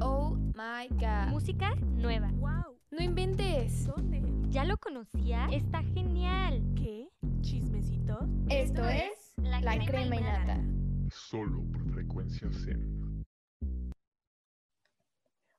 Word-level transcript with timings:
Oh 0.00 0.36
my 0.54 0.88
god. 0.90 1.30
Música 1.30 1.74
nueva. 1.96 2.30
¡Wow! 2.34 2.76
No 2.90 3.02
inventes. 3.02 3.86
¿Dónde? 3.86 4.22
¿Ya 4.50 4.64
lo 4.64 4.76
conocía? 4.76 5.48
Está 5.52 5.82
genial. 5.82 6.62
¿Qué? 6.76 7.08
¿Chismecito? 7.40 8.28
Esto 8.48 8.84
es 8.84 9.32
La, 9.38 9.60
crema, 9.84 10.16
y 10.16 10.20
nata. 10.20 10.60
Solo 11.10 11.62
por 11.72 11.88
frecuencia 11.92 12.48
Zen. 12.52 13.24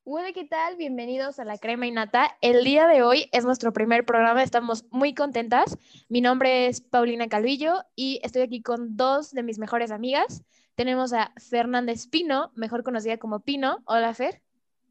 Hola, 0.08 0.34
¿qué 0.34 0.46
tal? 0.46 0.76
Bienvenidos 0.78 1.40
a 1.40 1.46
La 1.46 1.58
Crema 1.58 1.88
y 1.88 1.92
Nata. 1.92 2.38
El 2.42 2.64
día 2.64 2.88
de 2.88 3.02
hoy 3.02 3.28
es 3.32 3.44
nuestro 3.44 3.74
primer 3.74 4.06
programa, 4.06 4.44
estamos 4.44 4.86
muy 4.92 5.16
contentas. 5.16 5.80
Mi 6.10 6.22
nombre 6.22 6.68
es 6.68 6.80
Paulina 6.80 7.28
Calvillo 7.28 7.84
y 7.96 8.20
estoy 8.22 8.44
aquí 8.44 8.62
con 8.62 8.96
dos 8.96 9.32
de 9.32 9.42
mis 9.42 9.58
mejores 9.58 9.90
amigas. 9.90 10.44
Tenemos 10.76 11.14
a 11.14 11.32
Fernanda 11.38 11.94
Espino, 11.94 12.52
mejor 12.54 12.84
conocida 12.84 13.18
como 13.18 13.40
Pino. 13.40 13.82
Hola, 13.86 14.14
Fer. 14.14 14.42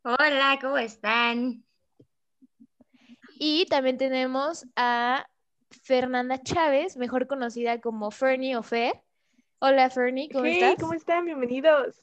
Hola, 0.02 0.58
¿cómo 0.60 0.78
están? 0.78 1.62
Y 3.38 3.66
también 3.66 3.98
tenemos 3.98 4.66
a 4.76 5.26
Fernanda 5.82 6.42
Chávez, 6.42 6.96
mejor 6.96 7.26
conocida 7.26 7.82
como 7.82 8.10
Fernie 8.10 8.56
o 8.56 8.62
Fer. 8.62 9.02
Hola, 9.58 9.90
Fernie, 9.90 10.30
¿cómo 10.30 10.46
Hey, 10.46 10.54
estás? 10.54 10.80
¿cómo 10.80 10.94
están? 10.94 11.26
Bienvenidos. 11.26 12.02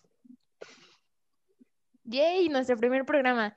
Yay, 2.03 2.49
nuestro 2.49 2.77
primer 2.77 3.03
programa. 3.03 3.55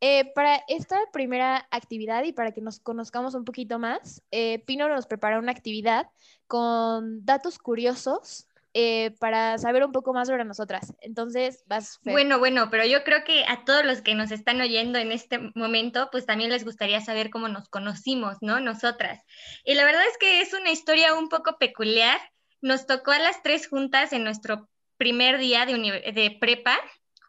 Eh, 0.00 0.32
para 0.32 0.62
esta 0.68 0.98
primera 1.12 1.66
actividad 1.70 2.24
y 2.24 2.32
para 2.32 2.52
que 2.52 2.62
nos 2.62 2.80
conozcamos 2.80 3.34
un 3.34 3.44
poquito 3.44 3.78
más, 3.78 4.22
eh, 4.30 4.60
Pino 4.64 4.88
nos 4.88 5.06
prepara 5.06 5.38
una 5.38 5.52
actividad 5.52 6.08
con 6.46 7.26
datos 7.26 7.58
curiosos 7.58 8.47
eh, 8.80 9.10
para 9.18 9.58
saber 9.58 9.84
un 9.84 9.90
poco 9.90 10.14
más 10.14 10.28
sobre 10.28 10.44
nosotras. 10.44 10.94
Entonces, 11.00 11.64
vas. 11.66 11.98
Bueno, 12.04 12.38
bueno, 12.38 12.70
pero 12.70 12.86
yo 12.86 13.02
creo 13.02 13.24
que 13.24 13.44
a 13.48 13.64
todos 13.64 13.84
los 13.84 14.02
que 14.02 14.14
nos 14.14 14.30
están 14.30 14.60
oyendo 14.60 15.00
en 15.00 15.10
este 15.10 15.40
momento, 15.56 16.10
pues 16.12 16.26
también 16.26 16.50
les 16.50 16.64
gustaría 16.64 17.00
saber 17.00 17.28
cómo 17.30 17.48
nos 17.48 17.68
conocimos, 17.68 18.36
¿no? 18.40 18.60
Nosotras. 18.60 19.20
Y 19.64 19.74
la 19.74 19.84
verdad 19.84 20.04
es 20.06 20.16
que 20.18 20.42
es 20.42 20.52
una 20.54 20.70
historia 20.70 21.14
un 21.14 21.28
poco 21.28 21.58
peculiar. 21.58 22.20
Nos 22.60 22.86
tocó 22.86 23.10
a 23.10 23.18
las 23.18 23.42
tres 23.42 23.66
juntas 23.66 24.12
en 24.12 24.22
nuestro 24.22 24.68
primer 24.96 25.38
día 25.38 25.66
de, 25.66 25.72
de 26.12 26.36
prepa, 26.40 26.78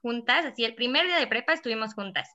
juntas, 0.04 0.46
así 0.46 0.66
el 0.66 0.76
primer 0.76 1.08
día 1.08 1.18
de 1.18 1.26
prepa 1.26 1.54
estuvimos 1.54 1.96
juntas. 1.96 2.30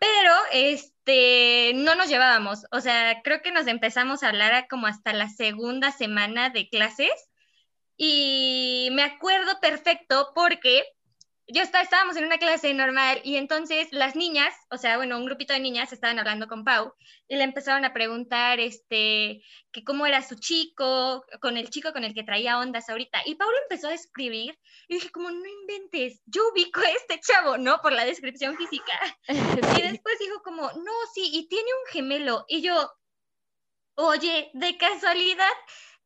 Pero 0.00 0.34
este 0.50 1.74
no 1.76 1.94
nos 1.94 2.08
llevábamos, 2.08 2.66
o 2.72 2.80
sea, 2.80 3.20
creo 3.22 3.40
que 3.40 3.52
nos 3.52 3.68
empezamos 3.68 4.24
a 4.24 4.30
hablar 4.30 4.66
como 4.68 4.88
hasta 4.88 5.12
la 5.12 5.28
segunda 5.28 5.92
semana 5.92 6.50
de 6.50 6.68
clases 6.68 7.12
y 8.04 8.88
me 8.90 9.04
acuerdo 9.04 9.60
perfecto 9.60 10.32
porque 10.34 10.84
yo 11.46 11.62
estaba, 11.62 11.84
estábamos 11.84 12.16
en 12.16 12.24
una 12.24 12.38
clase 12.38 12.74
normal 12.74 13.20
y 13.22 13.36
entonces 13.36 13.86
las 13.92 14.16
niñas, 14.16 14.52
o 14.72 14.76
sea, 14.76 14.96
bueno, 14.96 15.16
un 15.18 15.24
grupito 15.24 15.52
de 15.52 15.60
niñas 15.60 15.92
estaban 15.92 16.18
hablando 16.18 16.48
con 16.48 16.64
Pau 16.64 16.94
y 17.28 17.36
le 17.36 17.44
empezaron 17.44 17.84
a 17.84 17.92
preguntar, 17.92 18.58
este, 18.58 19.44
que 19.70 19.84
cómo 19.84 20.04
era 20.04 20.20
su 20.20 20.34
chico, 20.34 21.24
con 21.40 21.56
el 21.56 21.70
chico 21.70 21.92
con 21.92 22.02
el 22.02 22.12
que 22.12 22.24
traía 22.24 22.58
ondas 22.58 22.88
ahorita. 22.88 23.22
Y 23.24 23.36
Pau 23.36 23.48
le 23.52 23.58
empezó 23.58 23.86
a 23.86 23.92
describir 23.92 24.58
y 24.88 24.94
dije, 24.94 25.10
como, 25.12 25.30
no 25.30 25.46
inventes, 25.60 26.22
yo 26.26 26.42
ubico 26.52 26.80
a 26.80 26.90
este 26.90 27.20
chavo, 27.20 27.56
¿no? 27.56 27.78
Por 27.82 27.92
la 27.92 28.04
descripción 28.04 28.56
física. 28.56 28.98
Y 29.28 29.76
Sí. 29.76 29.82
después 29.82 30.18
dijo 30.18 30.42
como, 30.42 30.62
no, 30.72 30.92
sí, 31.14 31.30
y 31.32 31.46
tiene 31.48 31.68
un 31.72 31.92
gemelo. 31.92 32.44
Y 32.48 32.62
yo, 32.62 32.90
oye, 33.94 34.50
de 34.54 34.76
casualidad, 34.76 35.52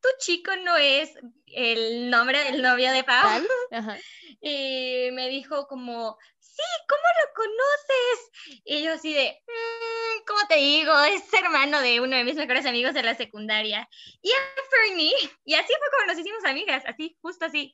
tu 0.07 0.25
chico 0.25 0.55
no 0.63 0.75
es 0.77 1.11
el 1.47 2.09
nombre 2.09 2.43
del 2.45 2.61
novio 2.61 2.91
de 2.91 3.03
Pau. 3.03 3.27
Y 4.41 5.09
me 5.13 5.29
dijo 5.29 5.67
como, 5.67 6.17
sí, 6.39 6.61
¿cómo 6.87 7.01
lo 7.01 7.33
conoces? 7.33 8.61
Y 8.65 8.83
yo 8.83 8.93
así 8.93 9.13
de, 9.13 9.41
"Mm, 9.47 10.25
¿cómo 10.27 10.39
te 10.47 10.57
digo? 10.57 10.93
Es 11.05 11.33
hermano 11.33 11.81
de 11.81 12.01
uno 12.01 12.15
de 12.15 12.23
mis 12.23 12.35
mejores 12.35 12.65
amigos 12.65 12.93
de 12.93 13.03
la 13.03 13.15
secundaria. 13.15 13.89
Y 14.21 14.31
a 14.31 14.35
Fernie, 14.69 15.13
y 15.43 15.55
así 15.55 15.67
fue 15.67 15.89
como 15.91 16.05
nos 16.11 16.19
hicimos 16.19 16.45
amigas, 16.45 16.83
así, 16.85 17.17
justo 17.21 17.45
así. 17.45 17.73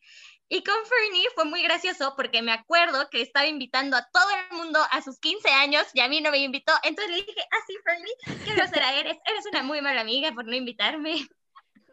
Y 0.50 0.64
con 0.64 0.76
Fernie 0.86 1.30
fue 1.36 1.46
muy 1.46 1.64
gracioso 1.64 2.14
porque 2.16 2.42
me 2.42 2.52
acuerdo 2.52 3.10
que 3.10 3.22
estaba 3.22 3.46
invitando 3.48 3.98
a 3.98 4.08
todo 4.12 4.30
el 4.30 4.58
mundo 4.58 4.80
a 4.92 5.02
sus 5.02 5.20
15 5.20 5.50
años 5.50 5.86
y 5.94 6.00
a 6.00 6.08
mí 6.08 6.22
no 6.22 6.32
me 6.32 6.38
invitó. 6.38 6.74
Entonces 6.84 7.12
le 7.16 7.24
dije, 7.24 7.42
ah, 7.52 7.58
sí, 7.68 7.76
Fernie, 7.84 8.14
qué 8.46 8.54
grosera 8.54 8.94
eres. 8.94 9.18
Eres 9.26 9.46
una 9.48 9.64
muy 9.64 9.82
mala 9.82 10.02
amiga 10.02 10.32
por 10.34 10.46
no 10.46 10.56
invitarme. 10.56 11.28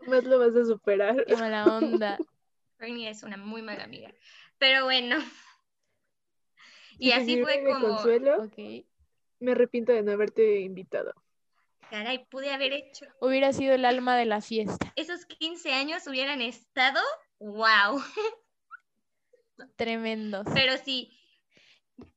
Más 0.07 0.25
lo 0.25 0.39
vas 0.39 0.55
a 0.57 0.65
superar. 0.65 1.25
Qué 1.27 1.37
mala 1.37 1.77
onda. 1.77 2.19
Fernie 2.79 3.11
es 3.11 3.23
una 3.23 3.37
muy 3.37 3.63
mala 3.63 3.85
amiga. 3.85 4.13
Pero 4.59 4.85
bueno. 4.85 5.17
Y 6.99 7.13
así 7.13 7.43
fue 7.43 7.65
como, 7.65 7.89
consuelo, 7.97 8.43
Ok. 8.45 8.85
me 9.39 9.53
arrepiento 9.53 9.93
de 9.93 10.03
no 10.03 10.13
haberte 10.13 10.61
invitado. 10.61 11.15
caray, 11.91 12.27
pude 12.27 12.53
haber 12.53 12.73
hecho. 12.73 13.07
Hubiera 13.21 13.53
sido 13.53 13.75
el 13.75 13.85
alma 13.85 14.17
de 14.17 14.27
la 14.27 14.41
fiesta. 14.41 14.93
Esos 14.97 15.25
15 15.27 15.73
años 15.73 16.07
hubieran 16.07 16.41
estado, 16.43 17.01
wow. 17.39 18.03
Tremendos. 19.77 20.47
Pero 20.55 20.77
sí. 20.85 21.17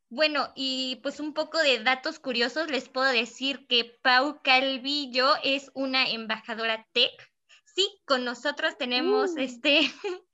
Bueno, 0.10 0.52
y 0.56 1.00
pues 1.02 1.20
un 1.20 1.34
poco 1.34 1.58
de 1.60 1.80
datos 1.84 2.20
curiosos, 2.20 2.70
les 2.70 2.88
puedo 2.88 3.12
decir 3.12 3.66
que 3.68 3.98
Pau 4.04 4.42
Calvillo 4.44 5.34
es 5.44 5.72
una 5.74 6.06
embajadora 6.10 6.88
tech. 6.94 7.33
Sí, 7.76 8.02
con 8.06 8.24
nosotros 8.24 8.78
tenemos 8.78 9.32
Uh. 9.32 9.40
este, 9.40 9.82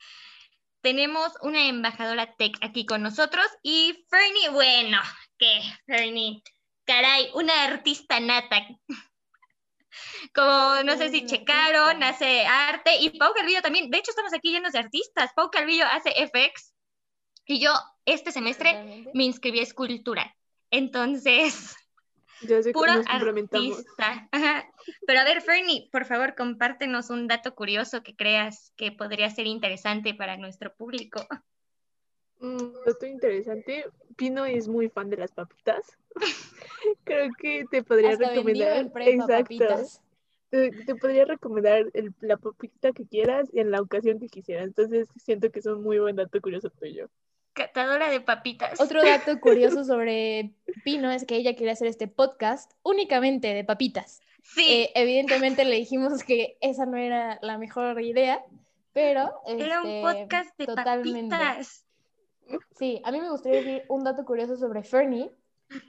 tenemos 0.81 1.33
una 1.41 1.67
embajadora 1.67 2.35
tech 2.35 2.57
aquí 2.61 2.85
con 2.85 3.01
nosotros 3.01 3.45
y 3.63 4.05
Fernie, 4.09 4.49
bueno, 4.49 4.99
¿qué? 5.37 5.61
Fernie, 5.85 6.43
caray, 6.85 7.29
una 7.33 7.63
artista 7.63 8.19
nata. 8.19 8.67
Como 10.33 10.83
no 10.83 10.97
sé 10.97 11.09
si 11.09 11.25
checaron, 11.25 12.03
hace 12.03 12.45
arte 12.45 12.97
y 12.99 13.17
Pau 13.17 13.33
Calvillo 13.33 13.61
también. 13.61 13.89
De 13.89 13.97
hecho, 13.97 14.11
estamos 14.11 14.33
aquí 14.33 14.51
llenos 14.51 14.73
de 14.73 14.79
artistas. 14.79 15.31
Pau 15.35 15.49
Calvillo 15.49 15.85
hace 15.85 16.11
FX 16.11 16.73
y 17.45 17.59
yo 17.59 17.73
este 18.05 18.31
semestre 18.31 19.05
me 19.13 19.23
inscribí 19.23 19.59
a 19.59 19.63
escultura. 19.63 20.35
Entonces, 20.71 21.75
Ya 22.41 22.61
sé 22.61 22.71
puro 22.71 22.91
artista. 23.07 24.27
Ajá. 24.31 24.69
Pero 25.05 25.19
a 25.19 25.23
ver, 25.23 25.41
Fernie, 25.41 25.89
por 25.91 26.05
favor, 26.05 26.35
compártenos 26.35 27.09
un 27.09 27.27
dato 27.27 27.55
curioso 27.55 28.03
que 28.03 28.15
creas 28.15 28.73
que 28.75 28.91
podría 28.91 29.29
ser 29.29 29.47
interesante 29.47 30.13
para 30.13 30.37
nuestro 30.37 30.73
público. 30.75 31.25
Un 32.39 32.73
dato 32.85 33.05
interesante. 33.05 33.85
Pino 34.15 34.45
es 34.45 34.67
muy 34.67 34.89
fan 34.89 35.09
de 35.09 35.17
las 35.17 35.31
papitas. 35.31 35.97
Creo 37.03 37.29
que 37.37 37.65
te 37.69 37.83
podría 37.83 38.11
Hasta 38.11 38.29
recomendar. 38.29 38.91
prepa, 38.91 39.27
papitas. 39.27 40.01
Te, 40.49 40.71
te 40.71 40.95
podría 40.95 41.25
recomendar 41.25 41.85
el- 41.93 42.13
la 42.21 42.37
papita 42.37 42.91
que 42.91 43.05
quieras 43.05 43.49
y 43.53 43.59
en 43.59 43.71
la 43.71 43.81
ocasión 43.81 44.19
que 44.19 44.29
quisieras. 44.29 44.67
Entonces 44.67 45.07
siento 45.17 45.51
que 45.51 45.59
es 45.59 45.65
un 45.65 45.83
muy 45.83 45.99
buen 45.99 46.15
dato 46.15 46.39
curioso 46.41 46.69
tuyo. 46.69 47.09
Catadora 47.59 48.09
de 48.09 48.21
papitas. 48.21 48.79
Otro 48.79 49.03
dato 49.03 49.37
curioso 49.41 49.83
sobre 49.83 50.53
Pino 50.85 51.11
es 51.11 51.25
que 51.25 51.35
ella 51.35 51.55
quería 51.57 51.73
hacer 51.73 51.87
este 51.87 52.07
podcast 52.07 52.71
únicamente 52.83 53.53
de 53.53 53.65
papitas. 53.65 54.21
Sí, 54.43 54.63
Eh, 54.65 54.91
evidentemente 54.95 55.65
le 55.65 55.75
dijimos 55.75 56.23
que 56.23 56.57
esa 56.61 56.85
no 56.85 56.95
era 56.95 57.37
la 57.41 57.57
mejor 57.57 58.01
idea, 58.01 58.41
pero 58.93 59.33
era 59.45 59.81
un 59.81 59.89
este, 59.89 60.01
podcast 60.01 60.57
de 60.57 60.65
totalmente. 60.67 61.35
papitas. 61.35 61.85
Sí, 62.77 63.01
a 63.03 63.11
mí 63.11 63.19
me 63.19 63.29
gustaría 63.29 63.61
decir 63.61 63.83
un 63.89 64.05
dato 64.05 64.23
curioso 64.23 64.55
sobre 64.55 64.83
Fernie, 64.83 65.29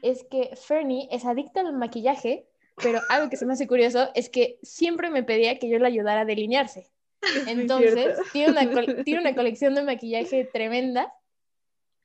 es 0.03 0.25
que 0.25 0.51
Fernie 0.57 1.07
es 1.13 1.25
adicta 1.25 1.61
al 1.61 1.73
maquillaje, 1.73 2.49
pero 2.83 3.01
algo 3.11 3.31
que 3.31 3.37
se 3.37 3.47
me 3.47 3.53
hace 3.53 3.69
curioso 3.69 4.11
es 4.17 4.29
que 4.29 4.59
siempre 4.65 5.09
me 5.11 5.23
pedía 5.23 5.61
que 5.61 5.69
yo 5.69 5.79
le 5.79 5.87
ayudara 5.87 6.23
a 6.23 6.25
delinearse. 6.25 6.91
Entonces, 7.47 8.19
tiene 8.33 8.51
una, 8.51 8.63
tiene 9.05 9.21
una 9.21 9.37
colección 9.37 9.77
de 9.77 9.85
maquillaje 9.85 10.45
tremenda, 10.53 11.15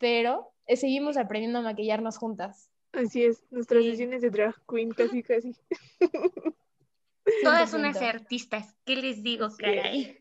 pero 0.06 0.52
eh, 0.68 0.78
seguimos 0.78 1.18
aprendiendo 1.18 1.58
a 1.58 1.62
maquillarnos 1.64 2.20
juntas. 2.20 2.70
Así 2.94 3.24
es, 3.24 3.44
nuestras 3.50 3.82
Sí. 3.84 3.90
sesiones 3.90 4.22
de 4.22 4.30
drag 4.30 4.54
queen 4.70 4.92
casi 4.92 5.24
casi. 5.24 5.56
Todas 7.44 7.74
100%. 7.74 7.80
unas 7.80 7.98
artistas. 8.04 8.76
¿Qué 8.86 8.98
les 8.98 9.24
digo, 9.24 9.50
Sí. 9.50 9.64
caray? 9.64 10.20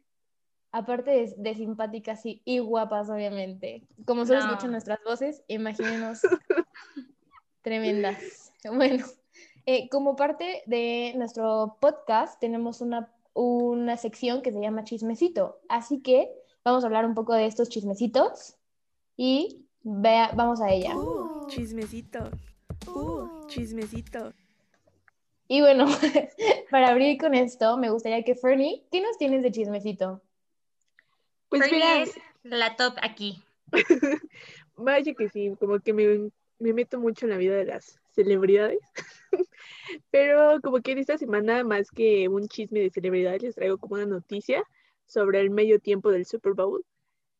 Aparte 0.72 1.10
de, 1.10 1.34
de 1.36 1.54
simpáticas 1.54 2.24
y, 2.24 2.40
y 2.46 2.60
guapas, 2.60 3.10
obviamente. 3.10 3.82
Como 4.06 4.24
solo 4.24 4.40
No. 4.40 4.46
escuchan 4.46 4.70
nuestras 4.70 5.00
voces, 5.04 5.42
imagínenos 5.48 6.22
tremendas. 7.62 8.50
Bueno, 8.72 9.04
eh, 9.66 9.90
como 9.90 10.16
parte 10.16 10.62
de 10.64 11.12
nuestro 11.16 11.76
podcast, 11.82 12.40
tenemos 12.40 12.80
una, 12.80 13.12
una 13.34 13.98
sección 13.98 14.40
que 14.40 14.50
se 14.50 14.60
llama 14.62 14.84
Chismecito. 14.84 15.60
Así 15.68 16.00
que 16.00 16.32
vamos 16.64 16.82
a 16.82 16.86
hablar 16.86 17.04
un 17.04 17.14
poco 17.14 17.34
de 17.34 17.44
estos 17.44 17.68
chismecitos 17.68 18.56
y 19.18 19.63
vea, 19.84 20.30
vamos 20.34 20.60
a 20.60 20.70
ella. 20.70 20.96
Uh, 20.96 21.46
chismecito. 21.46 22.30
Uh, 22.86 23.46
chismecito. 23.46 24.32
Y 25.46 25.60
bueno, 25.60 25.86
para 26.70 26.88
abrir 26.88 27.18
con 27.18 27.34
esto, 27.34 27.76
me 27.76 27.90
gustaría 27.90 28.24
que 28.24 28.34
Fernie, 28.34 28.82
¿qué 28.90 29.00
nos 29.00 29.18
tienes 29.18 29.42
de 29.42 29.52
chismecito? 29.52 30.22
Pues 31.50 31.62
Fernie 31.62 31.78
mira, 31.78 32.02
es 32.02 32.18
la 32.42 32.76
top 32.76 32.94
aquí. 33.02 33.42
vaya 34.76 35.14
que 35.14 35.28
sí, 35.28 35.54
como 35.60 35.78
que 35.80 35.92
me, 35.92 36.30
me 36.58 36.72
meto 36.72 36.98
mucho 36.98 37.26
en 37.26 37.32
la 37.32 37.38
vida 37.38 37.56
de 37.56 37.66
las 37.66 38.00
celebridades. 38.12 38.80
Pero 40.10 40.60
como 40.62 40.80
que 40.80 40.92
en 40.92 40.98
esta 40.98 41.18
semana, 41.18 41.62
más 41.62 41.90
que 41.90 42.28
un 42.28 42.48
chisme 42.48 42.80
de 42.80 42.90
celebridades, 42.90 43.42
les 43.42 43.54
traigo 43.54 43.78
como 43.78 43.96
una 43.96 44.06
noticia 44.06 44.64
sobre 45.06 45.40
el 45.40 45.50
medio 45.50 45.78
tiempo 45.78 46.10
del 46.10 46.24
Super 46.24 46.54
Bowl, 46.54 46.84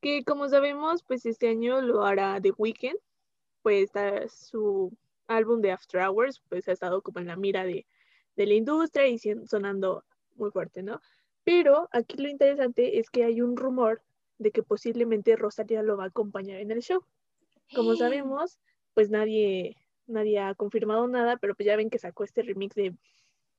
que 0.05 0.23
como 0.23 0.51
sabemos, 0.51 1.03
pues 1.03 1.25
este 1.25 1.49
año 1.49 1.81
lo 1.81 2.05
hará 2.05 2.39
The 2.39 2.53
Weeknd, 2.59 2.99
pues 3.63 3.85
está 3.85 4.29
su 4.29 4.95
álbum 5.29 5.63
de 5.63 5.73
After 5.73 6.03
Hours, 6.03 6.43
pues 6.51 6.69
ha 6.69 6.73
estado 6.73 7.01
como 7.01 7.21
en 7.21 7.27
la 7.27 7.37
mira 7.37 7.65
de, 7.65 7.87
de 8.37 8.47
la 8.47 8.53
industria 8.53 9.07
y 9.09 9.19
sonando 9.19 10.05
muy 10.35 10.51
fuerte, 10.51 10.83
¿no? 10.83 11.01
Pero 11.43 11.89
aquí 11.91 12.19
lo 12.19 12.29
interesante 12.29 12.99
es 12.99 13.09
que 13.09 13.25
hay 13.25 13.41
un 13.41 13.57
rumor 13.57 14.03
de 14.37 14.51
que 14.51 14.63
posiblemente 14.63 15.37
Rosalía 15.37 15.83
lo 15.83 15.97
va 15.97 16.05
a 16.05 16.09
acompañar 16.09 16.61
en 16.61 16.71
el 16.71 16.83
show. 16.83 17.03
Como 17.75 17.97
sabemos, 17.97 18.59
pues 18.93 19.09
nadie, 19.09 19.75
nadie 20.07 20.39
ha 20.39 20.55
confirmado 20.55 21.09
nada, 21.09 21.39
pero 21.39 21.55
pues 21.55 21.65
ya 21.65 21.77
ven 21.77 21.89
que 21.89 21.99
sacó 21.99 22.25
este 22.25 22.43
remix 22.43 22.75
de 22.75 22.95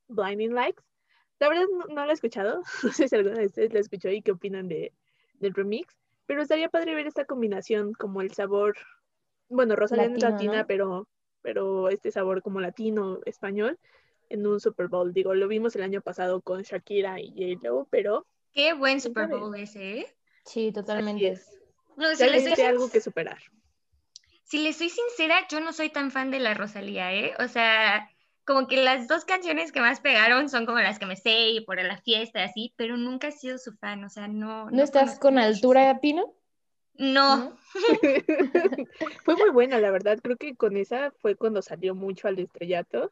Blinding 0.10 0.54
Lights. 0.54 0.84
La 1.40 1.50
verdad 1.50 1.66
no, 1.76 1.86
no 1.88 2.06
lo 2.06 2.12
he 2.12 2.14
escuchado, 2.14 2.62
no 2.84 2.92
sé 2.92 3.08
si 3.08 3.16
alguna 3.16 3.40
de 3.40 3.48
ustedes 3.48 3.74
lo 3.74 3.80
escuchó 3.80 4.10
y 4.10 4.22
qué 4.22 4.32
opinan 4.32 4.68
de, 4.68 4.94
del 5.40 5.56
remix, 5.56 6.05
pero 6.26 6.42
estaría 6.42 6.70
padre 6.70 6.96
ver 6.96 7.08
esta 7.08 7.26
combinación, 7.26 7.94
como 7.94 8.22
el 8.22 8.32
sabor, 8.32 8.76
bueno, 9.50 9.76
Rosalía 9.76 10.06
es 10.06 10.22
latina, 10.22 10.60
¿no? 10.60 10.68
pero, 10.68 11.08
pero 11.42 11.90
este 11.90 12.12
sabor 12.12 12.42
como 12.42 12.60
latino, 12.60 13.20
español, 13.26 13.78
en 14.30 14.48
un 14.48 14.60
Super 14.60 14.88
Bowl. 14.88 15.14
Digo, 15.14 15.34
lo 15.34 15.48
vimos 15.48 15.76
el 15.76 15.84
año 15.84 16.02
pasado 16.02 16.42
con 16.42 16.64
Shakira 16.64 17.20
y 17.20 17.30
J-Lo, 17.30 17.88
pero 17.90 18.26
Qué 18.54 18.74
buen 18.74 18.94
¿Quién 18.94 19.02
Super 19.02 19.28
sabe? 19.28 19.40
Bowl 19.40 19.56
ese, 19.56 20.00
¿eh? 20.00 20.16
Sí, 20.46 20.68
así 20.68 20.74
totalmente. 20.74 21.28
es. 21.28 21.60
No, 21.98 22.16
si, 22.16 22.30
les 22.30 22.56
soy, 22.56 22.66
algo 22.66 22.90
que 22.90 23.02
superar. 23.02 23.40
si 24.44 24.60
les 24.60 24.78
soy 24.78 24.90
sincera, 24.90 25.46
yo 25.50 25.60
no 25.60 25.74
soy 25.74 25.90
tan 25.90 26.10
fan 26.10 26.32
de 26.32 26.40
la 26.40 26.54
Rosalía, 26.54 27.14
¿eh? 27.14 27.34
O 27.40 27.48
sea, 27.48 28.10
como 28.46 28.68
que 28.68 28.78
las 28.78 29.08
dos 29.08 29.26
canciones 29.26 29.72
que 29.72 29.82
más 29.82 30.00
pegaron 30.00 30.50
son 30.50 30.66
como 30.66 30.80
las 30.80 31.00
que 31.00 31.06
me 31.06 31.16
sé 31.16 31.50
y 31.50 31.62
por 31.62 31.82
la 31.82 31.98
fiesta 31.98 32.40
y 32.40 32.44
así, 32.44 32.74
pero 32.78 32.96
nunca 32.96 33.30
he 33.30 33.32
sido 33.32 33.58
su 33.58 33.74
fan, 33.74 34.04
o 34.04 34.10
sea, 34.10 34.28
no. 34.28 34.70
¿No 34.70 34.84
estás 34.84 35.20
conozco 35.20 35.22
con 35.22 35.40
altura, 35.40 36.00
Pino? 36.00 36.34
No, 36.98 37.38
¿No? 37.38 37.58
fue 39.26 39.36
muy 39.36 39.50
buena, 39.50 39.80
la 39.80 39.92
verdad. 39.92 40.20
Creo 40.22 40.38
que 40.38 40.56
con 40.56 40.78
esa 40.78 41.12
fue 41.20 41.36
cuando 41.36 41.62
salió 41.62 41.96
mucho 41.96 42.28
al 42.28 42.40
estrellato. 42.40 43.12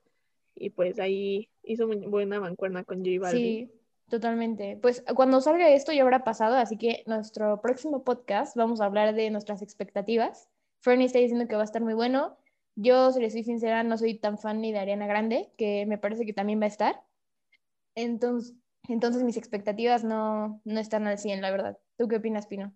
Y 0.55 0.69
pues 0.69 0.99
ahí 0.99 1.49
hizo 1.63 1.87
muy 1.87 1.97
buena 1.97 2.39
mancuerna 2.39 2.83
con 2.83 2.99
J 2.99 3.19
Balvin. 3.19 3.41
Sí, 3.41 3.71
totalmente. 4.09 4.77
Pues 4.81 5.03
cuando 5.15 5.41
salga 5.41 5.69
esto 5.69 5.91
ya 5.91 6.03
habrá 6.03 6.23
pasado, 6.23 6.55
así 6.55 6.77
que 6.77 7.03
nuestro 7.07 7.59
próximo 7.59 8.03
podcast 8.03 8.55
vamos 8.55 8.79
a 8.79 8.85
hablar 8.85 9.15
de 9.15 9.31
nuestras 9.31 9.63
expectativas. 9.63 10.47
Fernie 10.79 11.07
está 11.07 11.17
diciendo 11.17 11.47
que 11.47 11.55
va 11.55 11.61
a 11.61 11.65
estar 11.65 11.81
muy 11.81 11.95
bueno. 11.95 12.37
Yo, 12.75 13.11
si 13.11 13.19
les 13.19 13.33
soy 13.33 13.43
sincera, 13.43 13.83
no 13.83 13.97
soy 13.97 14.17
tan 14.17 14.37
fan 14.37 14.61
ni 14.61 14.71
de 14.71 14.79
Ariana 14.79 15.07
Grande, 15.07 15.51
que 15.57 15.85
me 15.85 15.97
parece 15.97 16.25
que 16.25 16.33
también 16.33 16.59
va 16.59 16.65
a 16.65 16.69
estar. 16.69 17.03
Entonces, 17.95 18.55
entonces 18.87 19.23
mis 19.23 19.37
expectativas 19.37 20.03
no, 20.03 20.61
no 20.65 20.79
están 20.79 21.07
al 21.07 21.17
100, 21.17 21.41
la 21.41 21.51
verdad. 21.51 21.77
¿Tú 21.97 22.07
qué 22.07 22.17
opinas, 22.17 22.47
Pino? 22.47 22.73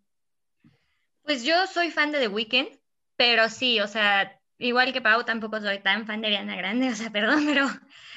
pues 1.28 1.44
yo 1.44 1.68
soy 1.68 1.92
fan 1.92 2.14
de 2.14 2.20
The 2.20 2.30
Weeknd, 2.30 2.70
pero 3.18 3.50
sí, 3.50 3.82
o 3.82 3.88
sea, 3.88 4.37
igual 4.60 4.94
que 4.94 5.02
Pau, 5.02 5.24
tampoco 5.24 5.60
soy 5.60 5.80
tan 5.80 6.06
fan 6.06 6.22
de 6.22 6.28
Ariana 6.28 6.56
Grande, 6.56 6.90
o 6.90 6.96
sea, 6.96 7.10
perdón, 7.12 7.46
pero 7.46 7.68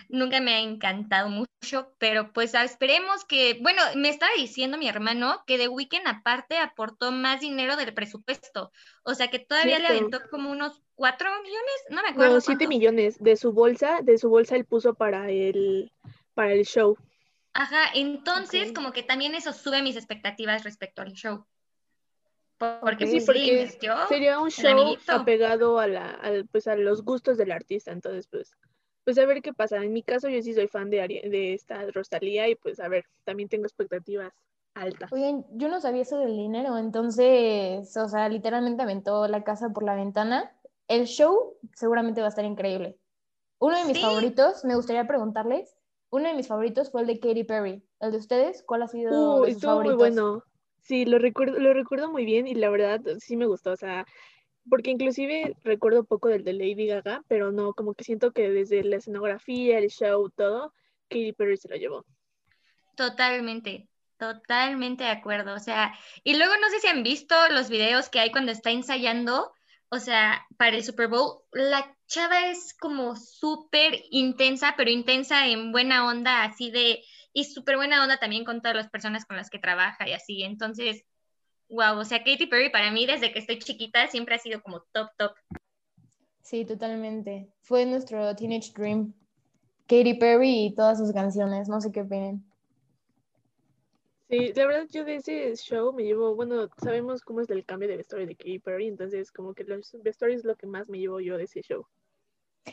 nunca 0.09 0.41
me 0.41 0.55
ha 0.55 0.61
encantado 0.61 1.29
mucho, 1.29 1.95
pero 1.99 2.33
pues 2.33 2.55
esperemos 2.55 3.25
que, 3.25 3.59
bueno, 3.61 3.83
me 3.97 4.09
estaba 4.09 4.33
diciendo 4.37 4.79
mi 4.79 4.89
hermano 4.89 5.45
que 5.47 5.59
The 5.59 5.69
Weeknd 5.69 6.07
aparte 6.07 6.59
aportó 6.59 7.13
más 7.13 7.41
dinero 7.41 7.77
del 7.77 7.95
presupuesto, 7.95 8.73
o 9.03 9.15
sea, 9.15 9.29
que 9.29 9.39
todavía 9.39 9.79
le 9.79 9.89
aventó 9.89 10.21
como 10.31 10.51
unos 10.51 10.83
4 10.95 11.31
millones, 11.43 11.85
no 11.91 12.03
me 12.03 12.09
acuerdo. 12.11 12.35
No, 12.35 12.41
7 12.41 12.59
cuánto. 12.59 12.69
millones 12.69 13.19
de 13.19 13.37
su 13.37 13.53
bolsa, 13.53 14.01
de 14.03 14.19
su 14.19 14.29
bolsa 14.29 14.57
él 14.57 14.65
puso 14.65 14.95
para 14.95 15.31
el, 15.31 15.93
para 16.35 16.53
el 16.53 16.65
show. 16.65 16.97
Ajá, 17.53 17.91
entonces 17.95 18.73
como 18.73 18.93
que 18.93 19.03
también 19.03 19.35
eso 19.35 19.53
sube 19.53 19.83
mis 19.83 19.97
expectativas 19.97 20.63
respecto 20.63 21.03
al 21.03 21.13
show. 21.13 21.47
Porque 22.81 23.07
Sí, 23.07 23.21
sí, 23.21 23.27
porque 23.27 23.53
invirtió. 23.63 23.95
sería 24.09 24.39
un 24.39 24.51
show 24.51 24.95
apegado 25.09 25.79
a 25.79 25.87
la, 25.87 26.11
al- 26.11 26.47
pues 26.47 26.67
a 26.67 26.77
los 26.77 27.03
gustos 27.05 27.39
del 27.39 27.53
artista. 27.53 27.91
Entonces, 27.91 28.27
pues, 28.31 28.53
pues 29.05 29.17
a 29.19 29.25
ver 29.25 29.41
qué 29.41 29.55
pasa. 29.55 29.79
En 29.83 29.93
mi 29.95 30.03
caso, 30.03 30.29
yo 30.29 30.43
sí 30.43 30.53
soy 30.53 30.69
fan 30.69 30.91
de, 30.91 31.03
Ari- 31.03 31.29
de 31.31 31.55
esta 31.55 31.83
Rosalía 31.91 32.49
y 32.49 32.55
pues 32.57 32.79
a 32.81 32.89
ver, 32.89 33.05
también 33.25 33.49
tengo 33.49 33.65
expectativas 33.65 34.33
altas. 34.75 35.11
Oigan, 35.13 35.45
yo 35.53 35.69
no 35.69 35.81
sabía 35.81 36.03
eso 36.03 36.19
del 36.19 36.37
dinero, 36.37 36.77
entonces, 36.79 37.97
o 37.97 38.09
sea, 38.09 38.29
literalmente 38.29 38.83
aventó 38.83 39.27
la 39.27 39.43
casa 39.43 39.71
por 39.71 39.83
la 39.83 39.95
ventana. 39.95 40.53
El 40.87 41.07
show 41.07 41.57
seguramente 41.75 42.21
va 42.21 42.27
a 42.27 42.31
estar 42.31 42.45
increíble. 42.45 42.99
Uno 43.59 43.77
de 43.79 43.85
mis 43.85 43.97
Sí. 43.97 44.03
favoritos, 44.03 44.65
me 44.65 44.75
gustaría 44.77 45.07
preguntarles, 45.07 45.77
uno 46.11 46.29
de 46.29 46.35
mis 46.35 46.47
favoritos 46.49 46.91
fue 46.91 47.01
el 47.03 47.07
de 47.07 47.21
Katy 47.21 47.45
Perry. 47.45 47.83
¿El 48.01 48.13
de 48.13 48.19
ustedes? 48.19 48.63
¿Cuál 48.67 48.83
ha 48.83 48.89
sido 48.89 49.37
Uh, 49.37 49.45
de 49.45 49.53
sus 49.53 49.57
estuvo 49.63 49.81
muy 49.83 49.95
bueno. 49.95 50.45
Sí, 50.83 51.05
lo 51.05 51.19
recuerdo, 51.19 51.59
lo 51.59 51.73
recuerdo 51.73 52.11
muy 52.11 52.25
bien 52.25 52.47
y 52.47 52.55
la 52.55 52.71
verdad 52.71 53.01
sí 53.19 53.37
me 53.37 53.47
gustó. 53.47 53.73
O 53.73 53.77
sea, 53.77 54.07
porque 54.69 54.91
inclusive 54.91 55.55
recuerdo 55.63 56.05
poco 56.05 56.29
del 56.29 56.45
de 56.45 56.53
Lady 56.53 56.87
Gaga, 56.87 57.23
pero 57.29 57.53
no, 57.53 57.73
como 57.75 57.95
que 57.95 58.05
siento 58.05 58.33
que 58.33 58.51
desde 58.51 58.83
la 58.85 58.97
escenografía, 58.97 59.79
el 59.79 59.91
show, 59.91 60.31
todo, 60.31 60.75
Katy 61.09 61.33
Perry 61.33 61.57
se 61.57 61.69
lo 61.69 61.77
llevó. 61.77 62.05
Totalmente, 62.97 63.89
totalmente 64.19 65.05
de 65.05 65.11
acuerdo. 65.11 65.55
O 65.55 65.59
sea, 65.59 65.95
y 66.25 66.37
luego 66.37 66.53
no 66.61 66.69
sé 66.69 66.81
si 66.81 66.89
han 66.89 67.03
visto 67.03 67.35
los 67.51 67.71
videos 67.71 68.09
que 68.09 68.21
hay 68.21 68.31
cuando 68.31 68.53
está 68.53 68.71
ensayando, 68.71 69.53
o 69.89 69.99
sea, 69.99 70.47
para 70.57 70.77
el 70.77 70.85
Super 70.85 71.09
Bowl, 71.09 71.41
la 71.53 71.97
chava 72.07 72.51
es 72.51 72.75
como 72.75 73.17
súper 73.17 74.03
intensa, 74.11 74.75
pero 74.77 74.91
intensa 74.91 75.47
en 75.49 75.73
buena 75.73 76.07
onda, 76.07 76.45
así 76.45 76.71
de, 76.71 77.03
y 77.33 77.45
súper 77.45 77.77
buena 77.77 78.03
onda 78.03 78.19
también 78.19 78.45
con 78.45 78.61
todas 78.61 78.77
las 78.77 78.91
personas 78.91 79.25
con 79.25 79.37
las 79.37 79.51
que 79.51 79.59
trabaja 79.59 80.09
y 80.09 80.13
así. 80.13 80.43
Entonces, 80.43 81.05
wow, 81.69 81.99
o 81.99 82.05
sea, 82.05 82.19
Katy 82.19 82.47
Perry 82.47 82.71
para 82.71 82.91
mí 82.91 83.07
desde 83.07 83.33
que 83.33 83.39
estoy 83.39 83.59
chiquita 83.59 84.07
siempre 84.09 84.35
ha 84.35 84.39
sido 84.39 84.63
como 84.63 84.83
top, 84.93 85.11
top. 85.17 85.33
Sí, 86.43 86.65
totalmente. 86.65 87.53
Fue 87.63 87.87
nuestro 87.87 88.35
Teenage 88.35 88.73
Dream. 88.73 89.15
Katy 89.87 90.15
Perry 90.15 90.67
y 90.67 90.75
todas 90.75 90.99
sus 90.99 91.13
canciones, 91.13 91.69
no 91.69 91.81
sé 91.81 91.91
qué 91.91 92.03
opinan. 92.03 92.45
Sí, 94.29 94.53
la 94.55 94.67
verdad 94.67 94.87
yo 94.89 95.05
de 95.05 95.17
ese 95.17 95.57
show 95.57 95.93
me 95.93 96.05
llevo, 96.05 96.37
bueno, 96.37 96.69
sabemos 96.81 97.23
cómo 97.23 97.41
es 97.41 97.51
el 97.51 97.65
cambio 97.65 97.89
de 97.89 97.97
vestuario 97.97 98.29
de 98.29 98.37
Katy 98.37 98.61
Perry, 98.61 98.87
entonces 98.87 99.33
como 99.33 99.53
que 99.53 99.65
los 99.65 99.91
vestuarios 100.05 100.41
es 100.41 100.45
lo 100.45 100.55
que 100.55 100.69
más 100.69 100.89
me 100.89 100.99
llevo 100.99 101.19
yo 101.19 101.37
de 101.37 101.45
ese 101.45 101.63
show. 101.63 101.85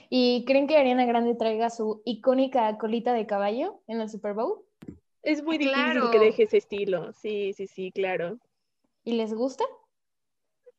¿Y 0.10 0.46
creen 0.46 0.68
que 0.68 0.78
Ariana 0.78 1.06
Grande 1.06 1.36
traiga 1.36 1.70
su 1.70 2.02
icónica 2.06 2.78
colita 2.78 3.14
de 3.14 3.26
caballo 3.26 3.82
en 3.88 4.02
el 4.02 4.10
Super 4.10 4.34
Bowl? 4.34 4.64
Es 5.24 5.44
muy 5.44 5.58
difícil 5.58 5.84
Claro. 5.84 6.12
que 6.12 6.20
deje 6.20 6.44
ese 6.44 6.58
estilo, 6.58 7.12
sí, 7.14 7.54
sí, 7.54 7.68
sí, 7.68 7.92
claro. 7.92 8.38
¿Y 9.04 9.14
les 9.14 9.34
gusta? 9.34 9.66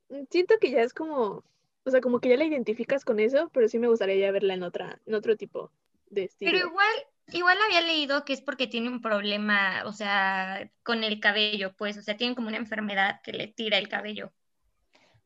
Mm, 0.09 0.25
Siento 0.31 0.55
que 0.61 0.71
ya 0.71 0.83
es 0.83 0.93
como, 0.95 1.45
o 1.85 1.91
sea, 1.91 2.01
como 2.01 2.21
que 2.21 2.29
ya 2.31 2.37
la 2.37 2.45
identificas 2.45 3.05
con 3.05 3.21
eso, 3.21 3.51
pero 3.53 3.69
sí 3.69 3.79
me 3.79 3.89
gustaría 3.89 4.17
ya 4.17 4.31
verla 4.33 4.55
en 4.55 4.63
otra, 4.63 5.01
en 5.07 5.15
otro 5.15 5.37
tipo 5.37 5.71
de 6.11 6.25
estilo. 6.25 6.53
Pero 6.53 6.67
igual, 6.67 6.89
igual 7.33 7.59
había 7.67 7.81
leído 7.83 8.25
que 8.25 8.33
es 8.33 8.41
porque 8.41 8.67
tiene 8.67 8.89
un 8.89 9.03
problema, 9.03 9.83
o 9.87 9.93
sea, 9.93 10.71
con 10.83 11.05
el 11.05 11.21
cabello, 11.21 11.75
pues, 11.77 11.99
o 11.99 12.03
sea, 12.03 12.17
tiene 12.17 12.35
como 12.35 12.49
una 12.49 12.57
enfermedad 12.57 13.21
que 13.23 13.33
le 13.33 13.49
tira 13.49 13.79
el 13.79 13.89
cabello. 13.89 14.33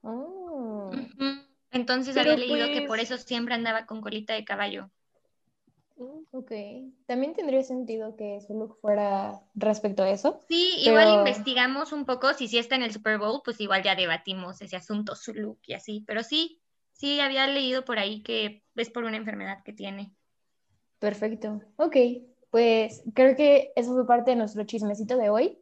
Oh. 0.03 0.91
Ujú. 0.93 1.42
Entonces 1.73 2.15
Pero 2.15 2.33
había 2.33 2.47
leído 2.47 2.67
que 2.69 2.81
por 2.87 2.99
pues- 2.99 3.11
eso 3.11 3.19
siempre 3.19 3.55
andaba 3.55 3.87
con 3.87 4.01
colita 4.01 4.35
de 4.35 4.45
caballo. 4.45 4.91
Mm, 5.97 6.23
Ok, 6.33 6.53
también 7.07 7.35
tendría 7.35 7.63
sentido 7.63 8.17
que 8.17 8.41
su 8.41 8.55
look 8.55 8.79
fuera 8.81 9.41
respecto 9.55 10.03
a 10.03 10.11
eso. 10.11 10.41
Sí, 10.49 10.75
igual 10.79 11.15
investigamos 11.15 11.93
un 11.93 12.05
poco 12.07 12.33
si 12.35 12.49
sí 12.49 12.59
está 12.59 12.75
en 12.77 12.83
el 12.83 12.93
Super 12.93 13.19
Bowl, 13.19 13.43
pues 13.45 13.61
igual 13.61 13.83
ya 13.83 13.95
debatimos 13.95 14.61
ese 14.63 14.77
asunto, 14.77 15.15
su 15.15 15.35
look 15.35 15.61
y 15.67 15.75
así, 15.75 16.03
pero 16.07 16.23
sí, 16.23 16.61
sí 16.93 17.21
había 17.21 17.47
leído 17.47 17.85
por 17.85 17.99
ahí 17.99 18.23
que 18.23 18.63
es 18.75 18.91
por 18.91 19.05
una 19.05 19.17
enfermedad 19.17 19.63
que 19.65 19.73
tiene. 19.73 20.15
Perfecto. 20.99 21.61
Ok, 21.77 21.97
pues 22.51 23.03
creo 23.15 23.37
que 23.37 23.73
eso 23.77 23.93
fue 23.93 24.07
parte 24.07 24.31
de 24.33 24.37
nuestro 24.37 24.65
chismecito 24.65 25.17
de 25.17 25.31
hoy 25.31 25.59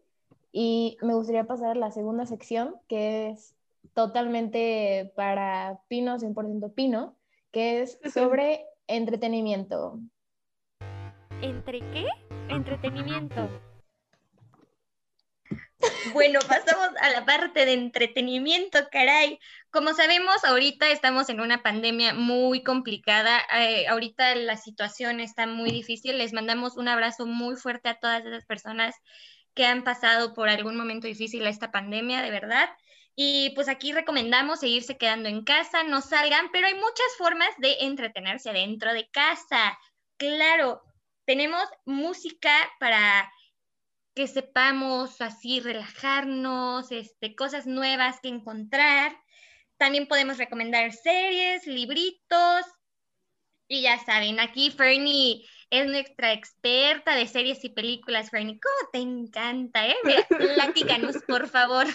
y 0.53 0.97
me 1.03 1.15
gustaría 1.15 1.45
pasar 1.45 1.71
a 1.71 1.75
la 1.75 1.91
segunda 1.91 2.27
sección 2.27 2.77
que 2.89 3.31
es 3.31 3.55
totalmente 3.95 5.13
para 5.17 5.81
Pino, 5.89 6.19
100% 6.19 6.75
Pino, 6.75 7.17
que 7.51 7.83
es 7.83 7.99
sobre 8.13 8.65
entretenimiento. 8.87 10.01
¿Entre 11.43 11.81
qué? 11.93 12.07
Entretenimiento. 12.49 13.49
Bueno, 16.13 16.41
pasamos 16.47 16.89
a 17.01 17.11
la 17.11 17.25
parte 17.25 17.65
de 17.65 17.73
entretenimiento, 17.73 18.79
caray. 18.91 19.39
Como 19.71 19.95
sabemos, 19.95 20.45
ahorita 20.45 20.91
estamos 20.91 21.29
en 21.31 21.41
una 21.41 21.63
pandemia 21.63 22.15
muy 22.15 22.63
complicada. 22.63 23.41
eh, 23.59 23.87
ahorita 23.89 24.35
la 24.35 24.57
situación 24.57 25.21
está 25.21 25.47
muy 25.47 25.71
difícil. 25.71 26.19
Les 26.19 26.33
mandamos 26.33 26.77
un 26.77 26.89
abrazo 26.89 27.27
muy 27.27 27.57
fuerte 27.57 27.89
a 27.89 27.99
todas 27.99 28.25
esas 28.27 28.45
personas 28.45 28.95
que 29.55 29.65
han 29.65 29.85
pasado 29.85 30.35
por 30.35 30.49
algún 30.49 30.77
momento 30.77 31.07
difícil 31.07 31.47
a 31.47 31.51
esta 31.51 31.71
pandemia, 31.71 32.23
de 32.23 32.31
verdad. 32.31 32.69
Y 33.17 33.51
pues 33.55 33.69
aquí 33.69 33.93
recomendamos 33.93 34.61
seguirse 34.61 34.97
quedando 34.97 35.29
en 35.29 35.45
casa, 35.45 35.83
no 35.83 36.01
salgan, 36.01 36.51
pero 36.53 36.67
hay 36.67 36.75
muchas 36.75 37.17
formas 37.19 37.51
de 37.59 37.77
entretenerse 37.81 38.53
dentro 38.53 38.93
de 38.93 39.09
casa. 39.11 39.79
Claro, 40.17 40.83
tenemos 41.27 41.65
música 41.85 42.53
para 42.79 43.31
que 44.15 44.27
sepamos 44.27 45.21
así 45.21 45.61
relajarnos, 45.61 46.91
este, 46.93 47.35
cosas 47.35 47.67
nuevas 47.67 48.21
que 48.21 48.29
encontrar. 48.29 49.17
También 49.77 50.09
podemos 50.09 50.39
recomendar 50.39 50.93
series, 50.93 51.67
libritos. 51.67 52.65
Y 53.69 53.83
ya 53.83 53.99
saben, 54.05 54.41
aquí 54.41 54.71
Fernie 54.71 55.47
es 55.71 55.87
nuestra 55.87 56.33
experta 56.33 57.15
de 57.15 57.27
series 57.29 57.65
y 57.65 57.71
películas. 57.71 58.31
Fernie, 58.31 58.59
¿cómo 58.61 58.91
te 58.93 58.99
encanta? 58.99 59.87
Eh? 59.87 59.97
Platícanos, 60.55 61.17
por 61.27 61.49
favor. 61.49 61.87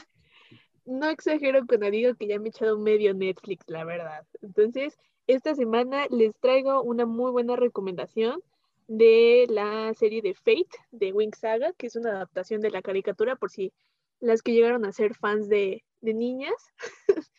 No 0.85 1.09
exagero 1.09 1.65
cuando 1.67 1.89
digo 1.89 2.13
que 2.15 2.27
ya 2.27 2.39
me 2.39 2.47
he 2.47 2.49
echado 2.49 2.77
medio 2.77 3.13
Netflix, 3.13 3.65
la 3.67 3.83
verdad. 3.83 4.25
Entonces, 4.41 4.97
esta 5.27 5.55
semana 5.55 6.05
les 6.09 6.35
traigo 6.39 6.81
una 6.83 7.05
muy 7.05 7.31
buena 7.31 7.55
recomendación 7.55 8.41
de 8.87 9.47
la 9.49 9.93
serie 9.95 10.21
de 10.21 10.35
Fate 10.35 10.77
de 10.91 11.11
Wing 11.11 11.33
Saga, 11.33 11.73
que 11.73 11.87
es 11.87 11.95
una 11.95 12.11
adaptación 12.11 12.61
de 12.61 12.69
la 12.69 12.83
caricatura, 12.83 13.35
por 13.35 13.49
si 13.49 13.73
las 14.19 14.43
que 14.43 14.53
llegaron 14.53 14.85
a 14.85 14.91
ser 14.91 15.15
fans 15.15 15.49
de, 15.49 15.83
de 16.01 16.13
niñas. 16.13 16.53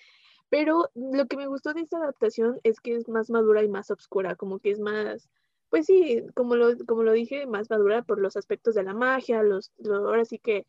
Pero 0.48 0.90
lo 0.94 1.26
que 1.26 1.36
me 1.36 1.46
gustó 1.46 1.72
de 1.74 1.82
esta 1.82 1.98
adaptación 1.98 2.60
es 2.62 2.80
que 2.80 2.96
es 2.96 3.08
más 3.08 3.30
madura 3.30 3.62
y 3.62 3.68
más 3.68 3.90
oscura, 3.90 4.36
como 4.36 4.58
que 4.58 4.70
es 4.70 4.80
más, 4.80 5.28
pues 5.70 5.86
sí, 5.86 6.22
como 6.34 6.56
lo, 6.56 6.76
como 6.86 7.02
lo 7.02 7.12
dije, 7.12 7.46
más 7.46 7.70
madura 7.70 8.02
por 8.02 8.20
los 8.20 8.36
aspectos 8.36 8.74
de 8.74 8.84
la 8.84 8.94
magia, 8.94 9.42
los, 9.42 9.72
ahora 9.88 10.24
sí 10.24 10.38
que, 10.38 10.66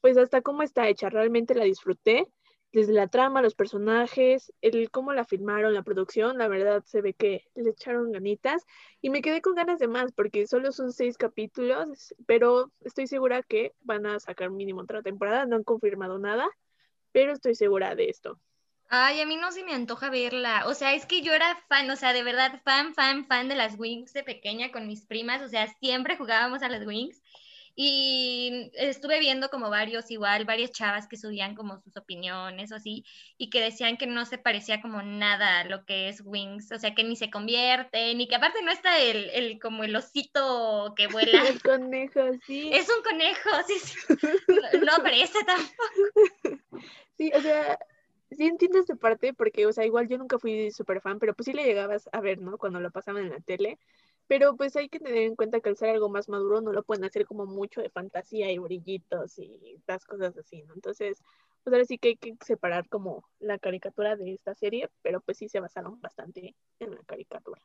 pues 0.00 0.16
hasta 0.16 0.42
cómo 0.42 0.62
está 0.62 0.88
hecha, 0.88 1.10
realmente 1.10 1.54
la 1.54 1.64
disfruté 1.64 2.26
desde 2.72 2.92
la 2.92 3.08
trama, 3.08 3.42
los 3.42 3.54
personajes, 3.54 4.52
el 4.60 4.90
cómo 4.90 5.12
la 5.12 5.24
filmaron, 5.24 5.74
la 5.74 5.82
producción, 5.82 6.38
la 6.38 6.46
verdad 6.46 6.84
se 6.86 7.00
ve 7.00 7.14
que 7.14 7.44
le 7.54 7.70
echaron 7.70 8.12
ganitas 8.12 8.64
y 9.00 9.10
me 9.10 9.22
quedé 9.22 9.42
con 9.42 9.54
ganas 9.54 9.80
de 9.80 9.88
más 9.88 10.12
porque 10.12 10.46
solo 10.46 10.70
son 10.70 10.92
seis 10.92 11.18
capítulos, 11.18 12.14
pero 12.26 12.70
estoy 12.80 13.06
segura 13.08 13.42
que 13.42 13.74
van 13.80 14.06
a 14.06 14.20
sacar 14.20 14.50
mínimo 14.50 14.82
otra 14.82 15.02
temporada, 15.02 15.46
no 15.46 15.56
han 15.56 15.64
confirmado 15.64 16.18
nada, 16.18 16.48
pero 17.12 17.32
estoy 17.32 17.56
segura 17.56 17.94
de 17.96 18.08
esto. 18.08 18.38
Ay, 18.92 19.20
a 19.20 19.26
mí 19.26 19.36
no 19.36 19.52
se 19.52 19.62
me 19.62 19.72
antoja 19.72 20.10
verla. 20.10 20.64
O 20.66 20.74
sea, 20.74 20.94
es 20.94 21.06
que 21.06 21.22
yo 21.22 21.32
era 21.32 21.56
fan, 21.68 21.88
o 21.90 21.96
sea, 21.96 22.12
de 22.12 22.24
verdad, 22.24 22.60
fan, 22.64 22.92
fan, 22.92 23.24
fan 23.24 23.48
de 23.48 23.54
las 23.54 23.78
Wings 23.78 24.12
de 24.12 24.24
pequeña 24.24 24.72
con 24.72 24.88
mis 24.88 25.06
primas. 25.06 25.42
O 25.42 25.48
sea, 25.48 25.68
siempre 25.78 26.16
jugábamos 26.16 26.62
a 26.62 26.68
las 26.68 26.84
Wings. 26.84 27.22
Y 27.82 28.70
estuve 28.74 29.20
viendo 29.20 29.48
como 29.48 29.70
varios, 29.70 30.10
igual, 30.10 30.44
varias 30.44 30.70
chavas 30.70 31.08
que 31.08 31.16
subían 31.16 31.54
como 31.54 31.80
sus 31.80 31.96
opiniones 31.96 32.70
o 32.72 32.74
así, 32.74 33.06
y 33.38 33.48
que 33.48 33.62
decían 33.62 33.96
que 33.96 34.06
no 34.06 34.26
se 34.26 34.36
parecía 34.36 34.82
como 34.82 35.00
nada 35.00 35.60
a 35.60 35.64
lo 35.64 35.86
que 35.86 36.10
es 36.10 36.20
Wings, 36.22 36.70
o 36.72 36.78
sea, 36.78 36.94
que 36.94 37.04
ni 37.04 37.16
se 37.16 37.30
convierte, 37.30 38.14
ni 38.16 38.28
que 38.28 38.34
aparte 38.34 38.60
no 38.62 38.70
está 38.70 38.98
el, 38.98 39.30
el 39.30 39.58
como 39.58 39.82
el 39.82 39.96
osito 39.96 40.92
que 40.94 41.06
vuela. 41.06 41.32
el 41.48 41.62
conejo, 41.62 42.20
sí. 42.46 42.68
Es 42.70 42.86
un 42.94 43.02
conejo, 43.02 43.48
sí, 43.66 43.78
sí. 43.78 43.96
No, 44.74 44.98
no 44.98 45.02
parece 45.02 45.38
tampoco. 45.46 46.62
Sí, 47.16 47.32
o 47.34 47.40
sea, 47.40 47.78
sí 48.30 48.46
entiendo 48.46 48.78
esta 48.78 48.96
parte 48.96 49.32
porque, 49.32 49.64
o 49.64 49.72
sea, 49.72 49.86
igual 49.86 50.06
yo 50.06 50.18
nunca 50.18 50.38
fui 50.38 50.70
súper 50.70 51.00
fan, 51.00 51.18
pero 51.18 51.32
pues 51.32 51.46
sí 51.46 51.54
le 51.54 51.64
llegabas 51.64 52.10
a 52.12 52.20
ver, 52.20 52.42
¿no? 52.42 52.58
Cuando 52.58 52.78
lo 52.78 52.90
pasaban 52.90 53.22
en 53.24 53.30
la 53.30 53.40
tele. 53.40 53.78
Pero 54.30 54.54
pues 54.54 54.76
hay 54.76 54.88
que 54.88 55.00
tener 55.00 55.24
en 55.24 55.34
cuenta 55.34 55.58
que 55.58 55.70
al 55.70 55.76
ser 55.76 55.90
algo 55.90 56.08
más 56.08 56.28
maduro 56.28 56.60
no 56.60 56.72
lo 56.72 56.84
pueden 56.84 57.04
hacer 57.04 57.26
como 57.26 57.46
mucho 57.46 57.80
de 57.80 57.90
fantasía 57.90 58.48
y 58.52 58.58
brillitos 58.58 59.36
y 59.40 59.82
las 59.88 60.04
cosas 60.04 60.38
así, 60.38 60.62
¿no? 60.62 60.74
Entonces, 60.74 61.20
pues 61.64 61.74
ahora 61.74 61.84
sí 61.84 61.98
que 61.98 62.10
hay 62.10 62.16
que 62.16 62.36
separar 62.46 62.88
como 62.88 63.24
la 63.40 63.58
caricatura 63.58 64.14
de 64.14 64.32
esta 64.32 64.54
serie, 64.54 64.88
pero 65.02 65.20
pues 65.20 65.36
sí 65.38 65.48
se 65.48 65.58
basaron 65.58 66.00
bastante 66.00 66.54
en 66.78 66.94
la 66.94 67.02
caricatura. 67.06 67.60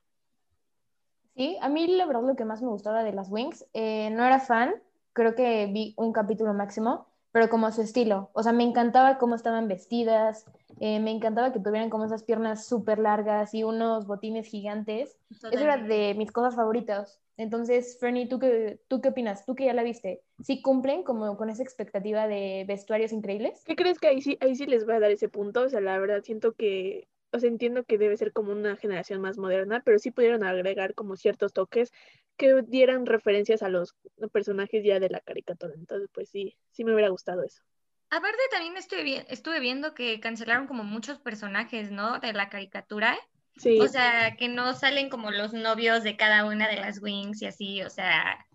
Sí, 1.35 1.55
a 1.61 1.69
mí 1.69 1.85
la 1.85 2.07
verdad 2.07 2.23
lo 2.23 2.35
que 2.35 2.45
más 2.45 2.63
me 2.63 2.69
gustaba 2.69 3.03
de 3.03 3.13
las 3.13 3.29
Wings, 3.29 3.63
eh, 3.73 4.09
no 4.09 4.25
era 4.25 4.39
fan, 4.39 4.73
creo 5.13 5.35
que 5.35 5.67
vi 5.67 5.93
un 5.97 6.13
capítulo 6.13 6.55
máximo, 6.55 7.05
pero 7.35 7.49
como 7.49 7.69
su 7.73 7.81
estilo. 7.81 8.29
O 8.31 8.43
sea, 8.43 8.53
me 8.53 8.63
encantaba 8.63 9.17
cómo 9.17 9.35
estaban 9.35 9.67
vestidas, 9.67 10.45
eh, 10.79 11.01
me 11.01 11.11
encantaba 11.11 11.51
que 11.51 11.59
tuvieran 11.59 11.89
como 11.89 12.05
esas 12.05 12.23
piernas 12.23 12.65
súper 12.65 12.97
largas 12.97 13.53
y 13.53 13.65
unos 13.65 14.07
botines 14.07 14.47
gigantes. 14.47 15.17
Eso 15.29 15.49
era 15.49 15.75
de 15.75 16.13
mis 16.17 16.31
cosas 16.31 16.55
favoritas. 16.55 17.19
Entonces, 17.35 17.97
Fernie, 17.99 18.29
¿tú 18.29 18.39
qué, 18.39 18.79
¿tú 18.87 19.01
qué 19.01 19.09
opinas? 19.09 19.45
Tú 19.45 19.53
que 19.53 19.65
ya 19.65 19.73
la 19.73 19.83
viste, 19.83 20.21
¿sí 20.43 20.61
cumplen 20.61 21.03
como 21.03 21.35
con 21.35 21.49
esa 21.49 21.61
expectativa 21.61 22.25
de 22.29 22.63
vestuarios 22.69 23.11
increíbles? 23.11 23.61
¿Qué 23.65 23.75
crees 23.75 23.99
que 23.99 24.07
ahí 24.07 24.21
sí, 24.21 24.37
ahí 24.39 24.55
sí 24.55 24.65
les 24.65 24.87
va 24.87 24.95
a 24.95 25.01
dar 25.01 25.11
ese 25.11 25.27
punto? 25.27 25.63
O 25.63 25.67
sea, 25.67 25.81
la 25.81 25.99
verdad 25.99 26.23
siento 26.23 26.53
que 26.53 27.09
o 27.33 27.39
sea, 27.39 27.49
entiendo 27.49 27.83
que 27.83 27.97
debe 27.97 28.15
ser 28.15 28.31
como 28.31 28.53
una 28.53 28.77
generación 28.77 29.19
más 29.19 29.37
moderna, 29.37 29.81
pero 29.83 29.99
sí 29.99 30.09
pudieron 30.09 30.45
agregar 30.45 30.93
como 30.93 31.17
ciertos 31.17 31.51
toques 31.51 31.91
que 32.37 32.61
dieran 32.63 33.05
referencias 33.05 33.63
a 33.63 33.69
los 33.69 33.95
personajes 34.31 34.83
ya 34.83 34.99
de 34.99 35.09
la 35.09 35.19
caricatura. 35.19 35.73
Entonces, 35.75 36.09
pues 36.13 36.29
sí, 36.29 36.57
sí 36.71 36.83
me 36.83 36.93
hubiera 36.93 37.09
gustado 37.09 37.43
eso. 37.43 37.63
Aparte, 38.09 38.37
también 38.51 38.77
estuve, 38.77 39.25
estuve 39.33 39.59
viendo 39.59 39.93
que 39.93 40.19
cancelaron 40.19 40.67
como 40.67 40.83
muchos 40.83 41.19
personajes, 41.19 41.91
¿no? 41.91 42.19
De 42.19 42.33
la 42.33 42.49
caricatura. 42.49 43.17
Sí. 43.57 43.79
O 43.79 43.87
sea, 43.87 44.35
que 44.37 44.47
no 44.49 44.73
salen 44.73 45.09
como 45.09 45.31
los 45.31 45.53
novios 45.53 46.03
de 46.03 46.17
cada 46.17 46.45
una 46.45 46.67
de 46.67 46.75
las 46.75 47.01
Wings 47.01 47.41
y 47.41 47.45
así, 47.45 47.81
o 47.83 47.89
sea, 47.89 48.45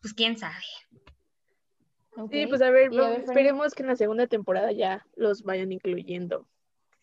pues 0.00 0.12
quién 0.14 0.36
sabe. 0.38 0.54
Sí, 2.30 2.46
pues 2.46 2.62
a 2.62 2.70
ver, 2.70 2.90
esperemos 2.92 3.74
que 3.74 3.82
en 3.82 3.88
la 3.88 3.96
segunda 3.96 4.26
temporada 4.26 4.72
ya 4.72 5.04
los 5.16 5.42
vayan 5.42 5.72
incluyendo. 5.72 6.46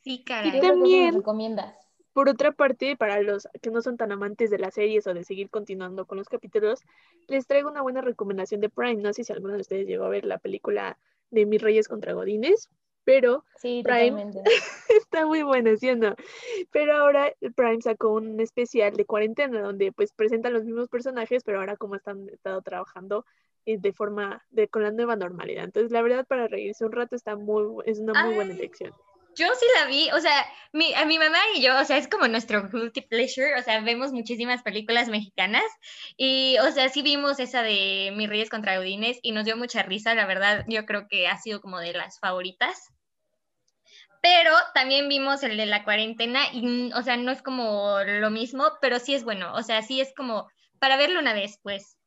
Sí, 0.03 0.23
caray. 0.23 0.57
Y 0.57 0.61
también, 0.61 1.15
recomiendas? 1.15 1.75
Por 2.13 2.29
otra 2.29 2.51
parte, 2.51 2.95
para 2.95 3.21
los 3.21 3.47
que 3.61 3.71
no 3.71 3.81
son 3.81 3.97
tan 3.97 4.11
amantes 4.11 4.49
de 4.49 4.59
las 4.59 4.75
series 4.75 5.07
o 5.07 5.13
de 5.13 5.23
seguir 5.23 5.49
continuando 5.49 6.05
con 6.05 6.17
los 6.17 6.29
capítulos, 6.29 6.81
les 7.27 7.47
traigo 7.47 7.69
una 7.69 7.81
buena 7.81 8.01
recomendación 8.01 8.61
de 8.61 8.69
Prime. 8.69 9.01
No 9.01 9.13
sé 9.13 9.23
si 9.23 9.33
alguno 9.33 9.53
de 9.53 9.61
ustedes 9.61 9.87
llegó 9.87 10.05
a 10.05 10.09
ver 10.09 10.25
la 10.25 10.37
película 10.37 10.97
de 11.31 11.45
Mis 11.45 11.61
Reyes 11.61 11.87
contra 11.87 12.13
Godines, 12.13 12.69
pero 13.03 13.43
Prime 13.61 14.31
está 14.89 15.25
muy 15.25 15.43
buena, 15.43 15.75
¿sí 15.75 15.89
o 15.89 15.95
no? 15.95 16.15
Pero 16.71 16.93
ahora 16.93 17.33
Prime 17.55 17.81
sacó 17.81 18.13
un 18.13 18.39
especial 18.39 18.93
de 18.93 19.05
cuarentena 19.05 19.61
donde 19.61 19.91
pues 19.91 20.13
presentan 20.13 20.53
los 20.53 20.63
mismos 20.63 20.89
personajes, 20.89 21.43
pero 21.43 21.59
ahora 21.59 21.77
como 21.77 21.95
están 21.95 22.29
estado 22.29 22.61
trabajando 22.61 23.25
eh, 23.65 23.77
de 23.79 23.91
forma 23.91 24.43
de 24.51 24.67
con 24.67 24.83
la 24.83 24.91
nueva 24.91 25.15
normalidad. 25.15 25.63
Entonces, 25.63 25.91
la 25.91 26.01
verdad 26.01 26.25
para 26.27 26.47
reírse 26.47 26.85
un 26.85 26.91
rato 26.91 27.15
está 27.15 27.35
muy 27.35 27.83
es 27.85 27.99
una 27.99 28.23
muy 28.23 28.35
buena 28.35 28.53
elección. 28.53 28.93
Yo 29.35 29.47
sí 29.59 29.65
la 29.79 29.85
vi, 29.87 30.11
o 30.11 30.19
sea, 30.19 30.45
mi, 30.73 30.93
a 30.93 31.05
mi 31.05 31.17
mamá 31.17 31.37
y 31.55 31.61
yo, 31.61 31.79
o 31.79 31.85
sea, 31.85 31.97
es 31.97 32.07
como 32.07 32.27
nuestro 32.27 32.69
guilty 32.69 33.01
pleasure, 33.01 33.55
o 33.57 33.63
sea, 33.63 33.81
vemos 33.81 34.11
muchísimas 34.11 34.61
películas 34.61 35.07
mexicanas 35.07 35.63
y, 36.17 36.57
o 36.59 36.71
sea, 36.71 36.89
sí 36.89 37.01
vimos 37.01 37.39
esa 37.39 37.63
de 37.63 38.13
Mis 38.15 38.29
Reyes 38.29 38.49
contra 38.49 38.79
Udines 38.79 39.19
y 39.21 39.31
nos 39.31 39.45
dio 39.45 39.57
mucha 39.57 39.83
risa, 39.83 40.13
la 40.13 40.25
verdad, 40.25 40.65
yo 40.67 40.85
creo 40.85 41.07
que 41.07 41.27
ha 41.27 41.37
sido 41.37 41.61
como 41.61 41.79
de 41.79 41.93
las 41.93 42.19
favoritas. 42.19 42.89
Pero 44.21 44.51
también 44.73 45.09
vimos 45.09 45.43
el 45.43 45.57
de 45.57 45.65
la 45.65 45.83
cuarentena 45.83 46.41
y, 46.53 46.91
o 46.93 47.01
sea, 47.01 47.17
no 47.17 47.31
es 47.31 47.41
como 47.41 47.97
lo 48.05 48.29
mismo, 48.31 48.71
pero 48.81 48.99
sí 48.99 49.13
es 49.13 49.23
bueno, 49.23 49.53
o 49.53 49.63
sea, 49.63 49.81
sí 49.81 49.99
es 49.99 50.13
como 50.15 50.47
para 50.79 50.95
verlo 50.97 51.19
una 51.19 51.33
vez, 51.33 51.59
pues. 51.61 51.97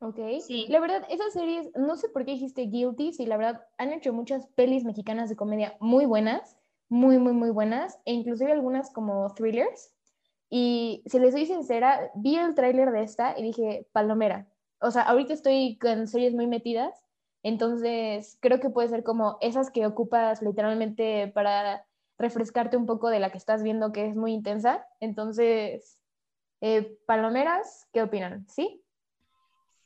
Ok. 0.00 0.18
Sí. 0.40 0.66
La 0.68 0.80
verdad, 0.80 1.04
esas 1.08 1.32
series, 1.32 1.70
no 1.74 1.96
sé 1.96 2.08
por 2.08 2.24
qué 2.24 2.32
dijiste 2.32 2.62
Guilty, 2.62 3.12
sí, 3.12 3.26
la 3.26 3.36
verdad, 3.36 3.66
han 3.78 3.92
hecho 3.92 4.12
muchas 4.12 4.46
pelis 4.48 4.84
mexicanas 4.84 5.28
de 5.30 5.36
comedia 5.36 5.76
muy 5.80 6.04
buenas, 6.04 6.58
muy, 6.88 7.18
muy, 7.18 7.32
muy 7.32 7.50
buenas, 7.50 7.98
e 8.04 8.12
inclusive 8.12 8.52
algunas 8.52 8.90
como 8.90 9.32
thrillers. 9.34 9.94
Y 10.50 11.02
si 11.06 11.18
les 11.18 11.32
soy 11.34 11.46
sincera, 11.46 12.10
vi 12.14 12.36
el 12.36 12.54
tráiler 12.54 12.90
de 12.92 13.02
esta 13.02 13.38
y 13.38 13.42
dije, 13.42 13.88
palomera. 13.92 14.48
O 14.80 14.90
sea, 14.90 15.02
ahorita 15.02 15.32
estoy 15.32 15.78
con 15.78 16.06
series 16.06 16.34
muy 16.34 16.46
metidas, 16.46 17.02
entonces 17.42 18.38
creo 18.40 18.60
que 18.60 18.70
puede 18.70 18.88
ser 18.88 19.02
como 19.02 19.38
esas 19.40 19.70
que 19.70 19.86
ocupas 19.86 20.42
literalmente 20.42 21.28
para 21.28 21.86
refrescarte 22.18 22.76
un 22.76 22.86
poco 22.86 23.08
de 23.08 23.20
la 23.20 23.30
que 23.30 23.38
estás 23.38 23.62
viendo 23.62 23.92
que 23.92 24.06
es 24.06 24.16
muy 24.16 24.32
intensa. 24.32 24.86
Entonces, 25.00 25.98
eh, 26.60 26.98
palomeras, 27.06 27.88
¿qué 27.92 28.02
opinan? 28.02 28.46
¿Sí? 28.48 28.85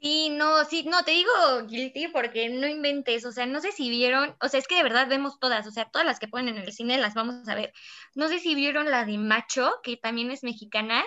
Sí, 0.01 0.31
no, 0.31 0.65
sí, 0.65 0.85
no, 0.85 1.05
te 1.05 1.11
digo 1.11 1.31
guilty 1.67 2.09
porque 2.09 2.49
no 2.49 2.67
inventes, 2.67 3.27
o 3.27 3.33
sea, 3.33 3.45
no 3.45 3.61
sé 3.61 3.71
si 3.71 3.91
vieron, 3.91 4.35
o 4.41 4.49
sea, 4.49 4.59
es 4.59 4.67
que 4.67 4.77
de 4.77 4.83
verdad 4.83 5.07
vemos 5.09 5.39
todas, 5.39 5.67
o 5.67 5.71
sea, 5.71 5.91
todas 5.91 6.07
las 6.07 6.19
que 6.19 6.27
ponen 6.27 6.57
en 6.57 6.63
el 6.63 6.73
cine 6.73 6.97
las 6.97 7.13
vamos 7.13 7.47
a 7.49 7.55
ver. 7.55 7.75
No 8.15 8.29
sé 8.29 8.39
si 8.39 8.55
vieron 8.55 8.91
la 8.91 9.05
de 9.05 9.19
Macho, 9.19 9.71
que 9.83 9.99
también 9.99 10.31
es 10.31 10.43
mexicana. 10.43 11.05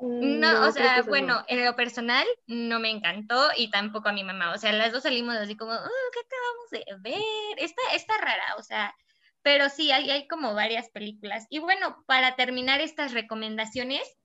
Mm, 0.00 0.40
no, 0.40 0.66
o 0.66 0.72
sea, 0.72 1.02
bueno, 1.02 1.44
en 1.48 1.62
lo 1.62 1.76
personal 1.76 2.26
no 2.46 2.80
me 2.80 2.88
encantó 2.88 3.50
y 3.56 3.70
tampoco 3.70 4.08
a 4.08 4.12
mi 4.12 4.24
mamá, 4.24 4.54
o 4.54 4.58
sea, 4.58 4.72
las 4.72 4.92
dos 4.92 5.02
salimos 5.02 5.36
así 5.36 5.54
como, 5.54 5.72
oh, 5.72 6.10
¿qué 6.12 6.20
acabamos 6.20 6.70
de 6.70 7.10
ver? 7.10 7.58
Está, 7.58 7.82
está 7.94 8.16
rara, 8.16 8.54
o 8.56 8.62
sea, 8.62 8.94
pero 9.42 9.68
sí, 9.68 9.92
hay, 9.92 10.10
hay 10.10 10.26
como 10.28 10.54
varias 10.54 10.88
películas. 10.88 11.46
Y 11.50 11.58
bueno, 11.58 12.04
para 12.06 12.36
terminar 12.36 12.80
estas 12.80 13.12
recomendaciones, 13.12 14.17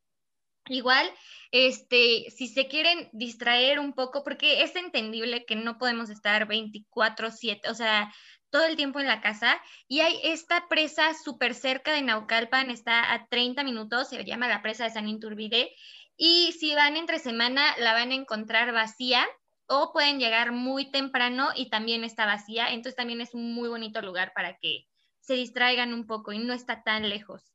Igual, 0.70 1.10
este, 1.51 2.29
si 2.32 2.48
se 2.48 2.67
quieren 2.67 3.10
distraer 3.12 3.79
un 3.79 3.93
poco, 3.93 4.24
porque 4.24 4.63
es 4.63 4.75
entendible 4.77 5.46
que 5.46 5.55
no 5.55 5.77
podemos 5.77 6.10
estar 6.10 6.48
24/7, 6.48 7.70
o 7.70 7.74
sea, 7.75 8.13
todo 8.50 8.65
el 8.65 8.77
tiempo 8.77 9.00
en 9.00 9.08
la 9.08 9.20
casa 9.22 9.60
y 9.88 10.00
hay 10.01 10.20
esta 10.24 10.67
presa 10.70 11.13
súper 11.15 11.53
cerca 11.53 11.91
de 11.93 12.01
Naucalpan, 12.01 12.70
está 12.70 13.13
a 13.13 13.27
30 13.27 13.63
minutos, 13.63 14.10
se 14.10 14.24
llama 14.24 14.48
la 14.48 14.62
presa 14.62 14.86
de 14.86 14.91
San 14.91 15.10
Inturbide 15.10 15.72
y 16.15 16.53
si 16.53 16.74
van 16.75 16.96
entre 16.96 17.20
semana 17.20 17.75
la 17.79 17.93
van 17.93 18.12
a 18.12 18.15
encontrar 18.15 18.72
vacía 18.72 19.27
o 19.67 19.91
pueden 19.91 20.20
llegar 20.20 20.51
muy 20.53 20.91
temprano 20.91 21.50
y 21.55 21.70
también 21.70 22.03
está 22.03 22.25
vacía, 22.25 22.67
entonces 22.70 22.96
también 22.96 23.22
es 23.22 23.34
un 23.34 23.53
muy 23.53 23.67
bonito 23.70 24.01
lugar 24.01 24.32
para 24.34 24.58
que 24.60 24.86
se 25.20 25.34
distraigan 25.34 25.93
un 25.93 26.05
poco 26.08 26.32
y 26.32 26.39
no 26.39 26.53
está 26.53 26.84
tan 26.84 27.10
lejos. 27.10 27.53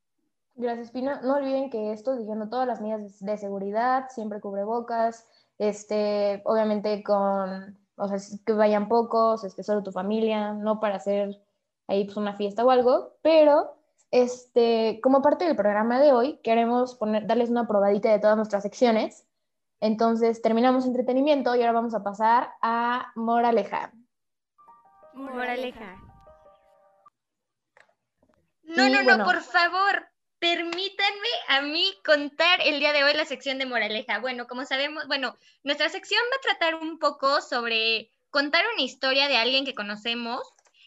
Gracias, 0.59 0.91
Pino. 0.91 1.21
No 1.23 1.37
olviden 1.37 1.71
que 1.71 1.93
esto, 1.93 2.17
siguiendo 2.17 2.49
todas 2.49 2.67
las 2.67 2.81
medidas 2.81 3.21
de 3.21 3.39
seguridad, 3.39 4.09
siempre 4.11 4.41
cubrebocas, 4.41 5.25
este, 5.57 6.43
obviamente 6.45 7.05
con, 7.05 7.79
o 7.95 8.09
sea, 8.09 8.19
que 8.45 8.53
vayan 8.55 8.89
pocos, 8.89 9.45
este, 9.45 9.63
solo 9.63 9.85
tu 9.85 9.93
familia, 9.93 10.55
no 10.55 10.81
para 10.81 10.97
hacer 10.97 11.41
ahí 11.87 12.07
pues, 12.07 12.17
una 12.17 12.35
fiesta 12.35 12.65
o 12.65 12.73
algo, 12.73 13.13
pero 13.23 13.77
este, 14.11 14.99
como 15.01 15.23
parte 15.23 15.45
del 15.45 15.55
programa 15.55 16.01
de 16.01 16.13
hoy, 16.13 16.41
queremos 16.43 16.97
poner, 16.97 17.29
darles 17.29 17.51
una 17.51 17.69
probadita 17.69 18.11
de 18.11 18.19
todas 18.19 18.37
nuestras 18.37 18.65
secciones. 18.65 19.29
Entonces, 19.81 20.43
terminamos 20.43 20.87
entretenimiento 20.87 21.55
y 21.55 21.61
ahora 21.61 21.73
vamos 21.73 21.95
a 21.95 22.03
pasar 22.03 22.51
a 22.63 23.13
Moraleja. 23.15 23.93
Moraleja. 25.15 26.03
No, 28.65 28.87
Y 28.89 28.91
no, 28.91 28.99
no, 28.99 29.05
bueno. 29.05 29.25
por 29.25 29.41
favor, 29.41 30.08
permítanme 30.39 31.29
a 31.49 31.63
mí 31.63 31.93
contar 32.05 32.61
el 32.63 32.79
día 32.79 32.93
de 32.93 33.05
hoy 33.05 33.15
la 33.15 33.25
sección 33.25 33.59
de 33.59 33.67
moraleja. 33.67 34.19
Bueno, 34.21 34.47
como 34.47 34.65
sabemos, 34.65 35.07
bueno, 35.07 35.37
nuestra 35.63 35.89
sección 35.89 36.21
va 36.33 36.37
a 36.37 36.41
tratar 36.41 36.75
un 36.77 36.99
poco 36.99 37.41
sobre 37.41 38.13
contar 38.31 38.65
una 38.75 38.83
historia 38.83 39.29
de 39.29 39.37
alguien 39.37 39.65
que 39.65 39.75
conocemos 39.75 40.43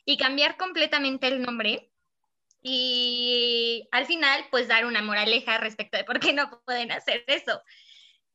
y 0.05 0.17
cambiar 0.17 0.57
completamente 0.57 1.27
el 1.27 1.41
nombre. 1.41 1.91
Y 2.63 3.87
al 3.91 4.05
final, 4.05 4.45
pues 4.51 4.67
dar 4.67 4.85
una 4.85 5.01
moraleja 5.01 5.57
respecto 5.57 5.97
de 5.97 6.03
por 6.03 6.19
qué 6.19 6.31
no 6.33 6.61
pueden 6.65 6.91
hacer 6.91 7.23
eso. 7.27 7.61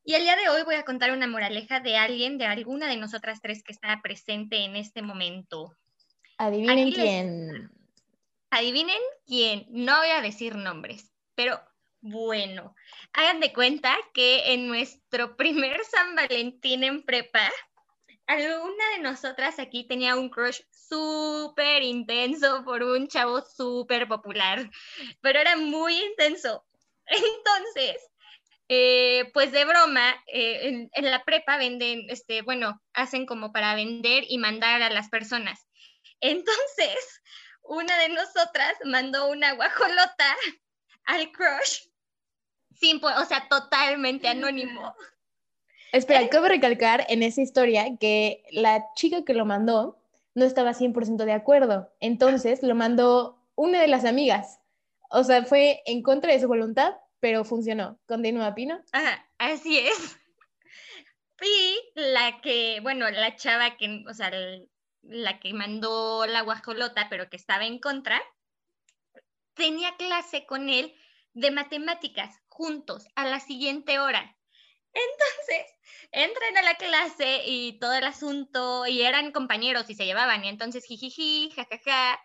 Y 0.05 0.15
el 0.15 0.23
día 0.23 0.37
de 0.37 0.49
hoy 0.49 0.63
voy 0.65 0.75
a 0.77 0.85
contar 0.85 1.13
una 1.13 1.27
moraleja 1.27 1.81
de 1.81 1.97
alguien, 1.97 2.39
de 2.39 2.47
alguna 2.47 2.89
de 2.89 2.97
nosotras 2.97 3.41
tres 3.41 3.63
que 3.63 3.73
está 3.73 4.01
presente 4.03 4.65
en 4.65 4.77
este 4.77 5.03
momento. 5.03 5.75
Adivinen 6.39 6.87
les- 6.91 6.95
quién. 6.95 7.71
Adivinen 8.57 9.03
quién, 9.27 9.67
no 9.69 9.99
voy 9.99 10.09
a 10.09 10.23
decir 10.23 10.55
nombres, 10.55 11.13
pero 11.35 11.61
bueno, 12.01 12.75
hagan 13.13 13.39
de 13.39 13.53
cuenta 13.53 13.95
que 14.15 14.55
en 14.55 14.67
nuestro 14.67 15.37
primer 15.37 15.85
San 15.85 16.17
Valentín 16.17 16.83
en 16.83 17.03
prepa, 17.03 17.53
alguna 18.27 18.91
de 18.95 19.03
nosotras 19.03 19.59
aquí 19.59 19.87
tenía 19.87 20.17
un 20.17 20.31
crush 20.31 20.63
súper 20.71 21.83
intenso 21.83 22.65
por 22.65 22.83
un 22.83 23.09
chavo 23.09 23.43
súper 23.43 24.09
popular, 24.09 24.71
pero 25.21 25.39
era 25.39 25.59
muy 25.59 25.95
intenso. 26.03 26.65
Entonces, 27.09 28.09
eh, 28.71 29.31
pues 29.35 29.53
de 29.53 29.67
broma, 29.67 30.15
eh, 30.29 30.61
en, 30.63 30.91
en 30.95 31.11
la 31.11 31.23
prepa 31.25 31.59
venden, 31.59 32.09
este, 32.09 32.41
bueno, 32.41 32.83
hacen 32.95 33.27
como 33.27 33.53
para 33.53 33.75
vender 33.75 34.25
y 34.27 34.39
mandar 34.39 34.81
a 34.81 34.89
las 34.89 35.11
personas. 35.11 35.67
Entonces, 36.21 37.21
una 37.69 37.99
de 37.99 38.09
nosotras 38.11 38.75
mandó 38.85 39.29
una 39.29 39.53
guajolota 39.55 40.37
al 41.05 41.31
crush, 41.33 41.89
sin, 42.75 43.03
o 43.05 43.25
sea, 43.25 43.49
totalmente 43.49 44.29
anónimo. 44.29 44.95
Espera, 45.93 46.29
cabe 46.29 46.49
recalcar 46.49 47.07
en 47.09 47.23
esa 47.23 47.41
historia 47.41 47.85
que 47.99 48.43
la 48.51 48.85
chica 48.97 49.25
que 49.25 49.35
lo 49.35 49.45
mandó 49.47 49.99
no 50.35 50.45
estaba 50.45 50.75
100% 50.75 51.25
de 51.25 51.33
acuerdo. 51.33 51.91
Entonces 52.01 52.63
lo 52.63 52.75
mandó 52.75 53.43
una 53.55 53.81
de 53.81 53.89
las 53.89 54.05
amigas. 54.05 54.61
O 55.11 55.25
sea, 55.25 55.45
fue 55.45 55.83
en 55.87 56.03
contra 56.03 56.33
de 56.33 56.41
su 56.41 56.49
voluntad, 56.49 56.95
pero 57.21 57.45
funcionó. 57.45 57.99
Continúa, 58.07 58.55
Pino. 58.55 58.83
Ajá, 58.93 59.27
así 59.39 59.79
es. 59.79 60.19
Y 61.43 61.79
la 61.95 62.41
que, 62.41 62.81
bueno, 62.83 63.09
la 63.11 63.37
chava 63.37 63.77
que, 63.77 64.05
o 64.09 64.15
sea, 64.15 64.29
el- 64.29 64.69
la 65.09 65.39
que 65.41 65.53
mandó 65.53 66.27
la 66.27 66.43
guajolota, 66.43 67.09
pero 67.09 67.29
que 67.29 67.37
estaba 67.37 67.65
en 67.65 67.79
contra, 67.79 68.23
tenía 69.55 69.97
clase 69.97 70.47
con 70.47 70.69
él 70.69 70.95
de 71.33 71.51
matemáticas 71.51 72.35
juntos 72.49 73.07
a 73.15 73.27
la 73.27 73.41
siguiente 73.41 73.99
hora. 73.99 74.37
Entonces, 74.93 75.67
entran 76.11 76.57
a 76.57 76.63
la 76.63 76.75
clase 76.77 77.43
y 77.45 77.79
todo 77.79 77.93
el 77.93 78.05
asunto, 78.05 78.87
y 78.87 79.03
eran 79.03 79.33
compañeros 79.33 79.91
y 79.91 79.95
se 79.95 80.07
llevaban, 80.07 80.45
y 80.45 80.49
entonces 80.49 80.85
jijiji, 80.87 81.51
jajaja, 81.55 82.19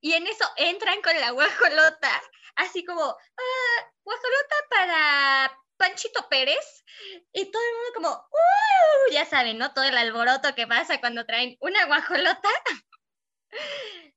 y 0.00 0.14
en 0.14 0.26
eso 0.26 0.44
entran 0.56 1.00
con 1.02 1.14
la 1.20 1.30
guajolota, 1.30 2.22
así 2.56 2.84
como, 2.84 3.02
ah, 3.02 3.92
guajolota 4.02 4.56
para 4.70 5.65
Panchito 5.76 6.28
Pérez, 6.28 6.84
y 7.32 7.50
todo 7.50 7.62
el 7.62 7.74
mundo 7.74 7.92
como, 7.94 8.10
¡uh! 8.10 9.12
Ya 9.12 9.24
saben, 9.24 9.58
¿no? 9.58 9.72
Todo 9.72 9.84
el 9.84 9.96
alboroto 9.96 10.54
que 10.54 10.66
pasa 10.66 11.00
cuando 11.00 11.26
traen 11.26 11.56
una 11.60 11.84
guajolota. 11.86 12.48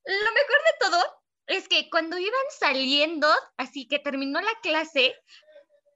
Lo 0.06 0.32
mejor 0.32 0.64
de 0.64 0.78
todo 0.80 1.24
es 1.48 1.68
que 1.68 1.90
cuando 1.90 2.18
iban 2.18 2.46
saliendo, 2.60 3.28
así 3.58 3.88
que 3.88 4.00
terminó 4.00 4.40
la 4.42 4.60
clase, 4.62 5.16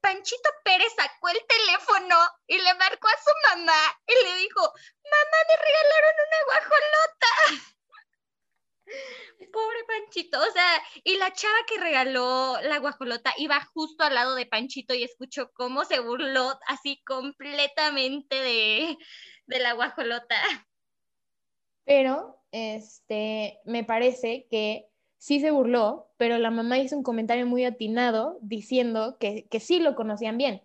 Panchito 0.02 0.50
Pérez 0.66 0.92
sacó 0.98 1.30
el 1.30 1.40
teléfono 1.48 2.18
y 2.48 2.58
le 2.58 2.74
marcó 2.74 3.08
a 3.08 3.24
su 3.24 3.58
mamá 3.58 4.00
y 4.06 4.26
le 4.26 4.36
dijo, 4.36 4.62
mamá, 4.62 5.38
me 5.48 5.56
regalaron 5.56 6.16
una 6.28 6.44
guajolota. 6.46 7.73
Pobre 9.52 9.84
Panchito, 9.88 10.40
o 10.40 10.52
sea, 10.52 10.82
y 11.04 11.18
la 11.18 11.32
chava 11.32 11.58
que 11.68 11.80
regaló 11.80 12.58
la 12.64 12.80
guajolota 12.80 13.34
iba 13.38 13.60
justo 13.74 14.04
al 14.04 14.16
lado 14.16 14.36
de 14.36 14.46
Panchito 14.46 14.94
y 14.94 15.04
escuchó 15.04 15.52
cómo 15.54 15.86
se 15.86 16.00
burló 16.00 16.58
así 16.68 17.02
completamente 17.06 18.36
de, 18.36 18.98
de 19.46 19.60
la 19.60 19.74
guajolota. 19.74 20.36
Pero 21.86 22.40
este, 22.52 23.60
me 23.66 23.84
parece 23.84 24.48
que 24.50 24.88
sí 25.18 25.40
se 25.40 25.52
burló, 25.52 26.10
pero 26.18 26.38
la 26.38 26.52
mamá 26.52 26.80
hizo 26.80 26.98
un 26.98 27.04
comentario 27.04 27.46
muy 27.46 27.66
atinado 27.66 28.38
diciendo 28.42 29.18
que, 29.20 29.48
que 29.48 29.60
sí 29.60 29.80
lo 29.80 29.96
conocían 29.96 30.38
bien. 30.38 30.62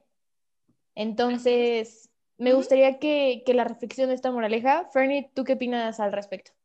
Entonces, 0.95 2.11
me 2.39 2.55
gustaría 2.55 2.99
que, 2.99 3.43
que 3.47 3.55
la 3.55 3.65
reflexión 3.65 4.09
de 4.09 4.15
esta 4.15 4.33
moraleja, 4.33 4.89
Fernie, 4.93 5.31
¿tú 5.35 5.45
qué 5.45 5.55
opinas 5.55 6.01
al 6.01 6.13
respecto? 6.13 6.58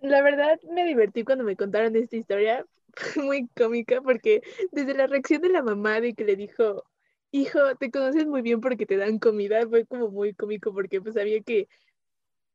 La 0.00 0.22
verdad 0.22 0.58
me 0.70 0.84
divertí 0.84 1.24
cuando 1.24 1.44
me 1.44 1.56
contaron 1.56 1.94
esta 1.96 2.16
historia, 2.16 2.66
fue 2.94 3.22
muy 3.22 3.48
cómica 3.48 4.00
porque 4.00 4.42
desde 4.72 4.94
la 4.94 5.06
reacción 5.06 5.42
de 5.42 5.50
la 5.50 5.62
mamá 5.62 6.00
de 6.00 6.14
que 6.14 6.24
le 6.24 6.36
dijo, 6.36 6.84
hijo, 7.30 7.76
te 7.76 7.90
conoces 7.90 8.26
muy 8.26 8.42
bien 8.42 8.60
porque 8.60 8.86
te 8.86 8.96
dan 8.96 9.18
comida, 9.18 9.66
fue 9.68 9.86
como 9.86 10.08
muy 10.08 10.34
cómico 10.34 10.72
porque 10.72 11.00
pues 11.00 11.14
sabía 11.14 11.40
que 11.42 11.68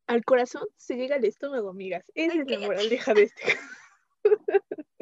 al 0.07 0.23
corazón 0.23 0.63
se 0.75 0.95
llega 0.95 1.15
al 1.15 1.25
estómago, 1.25 1.69
amigas. 1.69 2.03
Esa 2.13 2.33
Ay, 2.33 2.39
es 2.41 2.47
la 2.47 2.67
moraleja 2.67 3.13
de 3.13 3.23
este 3.23 3.57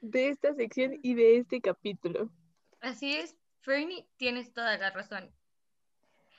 de 0.00 0.28
esta 0.28 0.54
sección 0.54 0.98
y 1.02 1.14
de 1.14 1.38
este 1.38 1.60
capítulo. 1.60 2.30
Así 2.80 3.14
es, 3.16 3.36
Fernie, 3.60 4.06
tienes 4.16 4.52
toda 4.52 4.76
la 4.78 4.90
razón. 4.90 5.30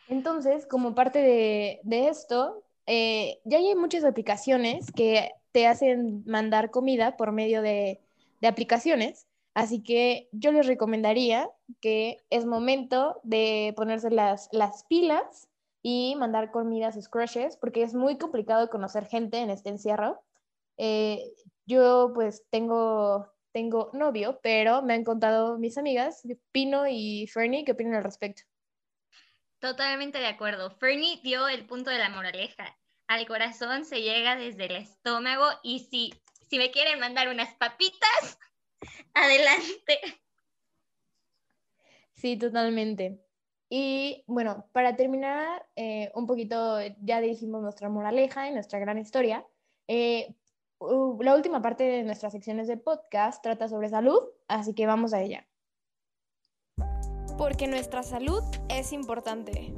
Entonces, 0.08 0.66
como 0.66 0.96
parte 0.96 1.20
de, 1.20 1.80
de 1.84 2.08
esto, 2.08 2.64
eh, 2.92 3.40
ya 3.46 3.60
hay 3.60 3.76
muchas 3.76 4.04
aplicaciones 4.04 4.92
que 4.92 5.32
te 5.52 5.68
hacen 5.68 6.24
mandar 6.26 6.72
comida 6.72 7.18
por 7.18 7.32
medio 7.32 7.62
de, 7.62 8.02
de 8.42 8.48
aplicaciones, 8.48 9.28
así 9.54 9.84
que 9.84 10.28
yo 10.32 10.52
les 10.52 10.66
recomendaría 10.66 11.52
que 11.82 12.18
es 12.32 12.48
momento 12.48 13.20
de 13.22 13.74
ponerse 13.76 14.10
las, 14.10 14.50
las 14.52 14.86
pilas 14.86 15.48
y 15.84 16.16
mandar 16.18 16.50
comida 16.50 16.88
a 16.88 16.92
sus 16.92 17.10
crushes, 17.10 17.58
porque 17.58 17.84
es 17.84 17.94
muy 17.94 18.18
complicado 18.18 18.72
conocer 18.72 19.06
gente 19.06 19.38
en 19.38 19.52
este 19.52 19.70
encierro. 19.70 20.24
Eh, 20.78 21.24
yo 21.68 22.12
pues 22.16 22.44
tengo, 22.50 23.28
tengo 23.52 23.92
novio, 23.94 24.40
pero 24.42 24.82
me 24.82 24.96
han 24.96 25.04
contado 25.04 25.60
mis 25.60 25.78
amigas, 25.78 26.24
Pino 26.52 26.88
y 26.88 27.28
Fernie, 27.28 27.66
¿qué 27.66 27.74
opinan 27.74 27.94
al 27.94 28.04
respecto? 28.04 28.42
Totalmente 29.60 30.18
de 30.18 30.26
acuerdo. 30.26 30.72
Fernie 30.72 31.20
dio 31.22 31.48
el 31.48 31.68
punto 31.68 31.92
de 31.92 32.00
la 32.00 32.10
moraleja. 32.10 32.79
Al 33.10 33.26
corazón 33.26 33.86
se 33.86 34.04
llega 34.04 34.36
desde 34.36 34.66
el 34.68 34.76
estómago 34.76 35.44
y 35.64 35.80
si, 35.80 36.14
si 36.48 36.60
me 36.60 36.70
quieren 36.70 37.00
mandar 37.00 37.28
unas 37.28 37.52
papitas, 37.56 38.38
adelante. 39.16 40.00
Sí, 42.14 42.38
totalmente. 42.38 43.20
Y 43.68 44.24
bueno, 44.28 44.68
para 44.74 44.96
terminar, 44.96 45.68
eh, 45.76 46.12
un 46.14 46.28
poquito, 46.28 46.80
ya 47.02 47.20
dijimos 47.20 47.64
nuestra 47.64 47.90
moraleja 47.90 48.48
y 48.48 48.52
nuestra 48.54 48.78
gran 48.78 49.00
historia. 49.00 49.44
Eh, 49.88 50.36
u- 50.78 51.18
la 51.24 51.34
última 51.36 51.64
parte 51.64 51.86
de 51.86 52.04
nuestras 52.04 52.32
secciones 52.34 52.68
de 52.68 52.78
podcast 52.78 53.42
trata 53.42 53.68
sobre 53.68 53.90
salud, 53.90 54.22
así 54.48 54.76
que 54.76 54.86
vamos 54.86 55.14
a 55.14 55.22
ella. 55.22 55.48
Porque 57.40 57.66
nuestra 57.66 58.04
salud 58.04 58.44
es 58.70 58.94
importante. 58.94 59.74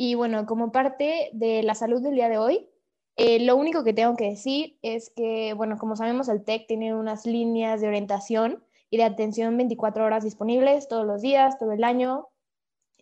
Y 0.00 0.14
bueno, 0.14 0.46
como 0.46 0.70
parte 0.70 1.28
de 1.32 1.64
la 1.64 1.74
salud 1.74 2.00
del 2.00 2.14
día 2.14 2.28
de 2.28 2.38
hoy, 2.38 2.68
Eh, 3.20 3.40
lo 3.40 3.56
único 3.56 3.82
que 3.82 3.92
tengo 3.92 4.14
que 4.16 4.26
decir 4.30 4.78
es 4.82 5.10
que, 5.10 5.52
bueno, 5.54 5.76
como 5.76 5.96
sabemos, 5.96 6.28
el 6.28 6.44
TEC 6.44 6.68
tiene 6.68 6.94
unas 6.94 7.26
líneas 7.26 7.80
de 7.80 7.88
orientación 7.88 8.62
y 8.90 8.96
de 8.98 9.02
atención 9.04 9.56
24 9.56 10.04
horas 10.04 10.22
disponibles 10.22 10.86
todos 10.86 11.04
los 11.04 11.20
días, 11.20 11.58
todo 11.58 11.72
el 11.72 11.82
año. 11.82 12.28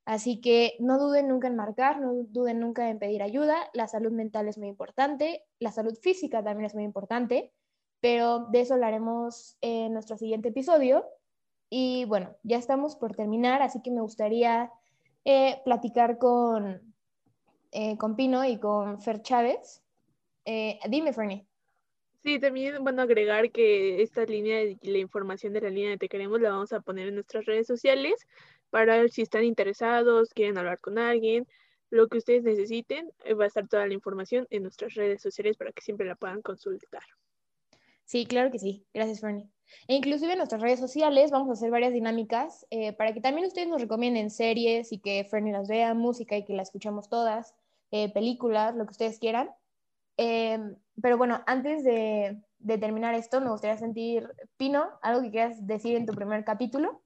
Así 0.05 0.41
que 0.41 0.75
no 0.81 0.99
duden 0.99 1.29
nunca 1.29 1.47
en 1.47 1.57
marcar, 1.57 2.01
no 2.01 2.13
duden 2.29 2.59
nunca 2.59 2.91
en 2.91 2.99
pedir 2.99 3.23
ayuda. 3.23 3.57
La 3.73 3.87
salud 3.87 4.11
mental 4.13 4.49
es 4.49 4.59
muy 4.59 4.69
importante, 4.69 5.45
la 5.61 5.71
salud 5.71 5.97
física 6.03 6.43
también 6.43 6.67
es 6.67 6.75
muy 6.75 6.85
importante, 6.85 7.53
pero 8.01 8.47
de 8.51 8.63
eso 8.63 8.75
hablaremos 8.75 9.57
en 9.61 9.93
nuestro 9.93 10.17
siguiente 10.17 10.49
episodio. 10.49 11.05
Y 11.71 12.05
bueno, 12.07 12.37
ya 12.43 12.59
estamos 12.59 12.97
por 12.97 13.15
terminar, 13.15 13.63
así 13.63 13.81
que 13.81 13.91
me 13.91 14.01
gustaría 14.03 14.71
eh, 15.25 15.63
platicar 15.65 16.19
con, 16.19 16.95
eh, 17.71 17.97
con 17.97 18.17
Pino 18.17 18.45
y 18.45 18.59
con 18.59 19.01
Fer 19.01 19.23
Chávez. 19.23 19.83
Eh, 20.45 20.81
dime, 20.89 21.13
Fernie. 21.13 21.47
Sí, 22.23 22.39
también, 22.39 22.83
bueno, 22.85 23.03
agregar 23.03 23.51
que 23.51 24.01
esta 24.01 24.25
línea, 24.25 24.61
la 24.83 24.99
información 24.99 25.53
de 25.53 25.61
la 25.61 25.71
línea 25.71 25.91
de 25.91 25.99
Te 25.99 26.09
Queremos 26.09 26.41
la 26.41 26.51
vamos 26.51 26.73
a 26.73 26.81
poner 26.81 27.09
en 27.09 27.15
nuestras 27.15 27.47
redes 27.47 27.67
sociales 27.67 28.15
para 28.71 29.09
si 29.09 29.23
están 29.23 29.45
interesados, 29.45 30.31
quieren 30.33 30.57
hablar 30.57 30.79
con 30.81 30.99
alguien, 30.99 31.49
lo 31.91 32.09
que 32.09 32.19
ustedes 32.19 32.45
necesiten, 32.45 33.11
eh, 33.25 33.35
va 33.35 33.45
a 33.45 33.47
estar 33.49 33.67
toda 33.69 33.87
la 33.87 33.95
información 33.95 34.47
en 34.51 34.63
nuestras 34.63 34.95
redes 34.95 35.21
sociales 35.21 35.57
para 35.57 35.73
que 35.73 35.83
siempre 35.83 36.07
la 36.07 36.15
puedan 36.15 36.43
consultar. 36.43 37.03
Sí, 38.05 38.25
claro 38.25 38.51
que 38.51 38.59
sí. 38.59 38.87
Gracias, 38.95 39.21
Fernie. 39.21 39.49
E 39.89 39.95
inclusive 39.95 40.33
en 40.33 40.39
nuestras 40.39 40.63
redes 40.63 40.81
sociales 40.81 41.31
vamos 41.31 41.49
a 41.49 41.53
hacer 41.53 41.71
varias 41.71 41.93
dinámicas 41.93 42.67
eh, 42.71 42.93
para 42.93 43.13
que 43.13 43.21
también 43.21 43.47
ustedes 43.47 43.69
nos 43.69 43.81
recomienden 43.81 44.31
series 44.31 44.93
y 44.93 44.99
que 45.01 45.27
Fernie 45.31 45.53
las 45.53 45.69
vea, 45.69 45.93
música 45.93 46.37
y 46.37 46.45
que 46.45 46.55
la 46.55 46.63
escuchemos 46.63 47.09
todas, 47.09 47.55
eh, 47.91 48.13
películas, 48.13 48.77
lo 48.77 48.87
que 48.87 48.93
ustedes 48.93 49.19
quieran. 49.19 49.51
Em, 50.17 50.77
pero 51.01 51.17
bueno, 51.17 51.43
antes 51.47 51.85
de, 51.85 52.43
de 52.59 52.79
terminar 52.79 53.15
esto, 53.15 53.41
me 53.41 53.51
gustaría 53.51 53.77
sentir, 53.77 54.29
Pino, 54.57 54.99
algo 55.03 55.23
que 55.23 55.31
quieras 55.31 55.67
decir 55.67 55.97
en 55.97 56.07
tu 56.07 56.15
primer 56.15 56.45
capítulo 56.45 57.03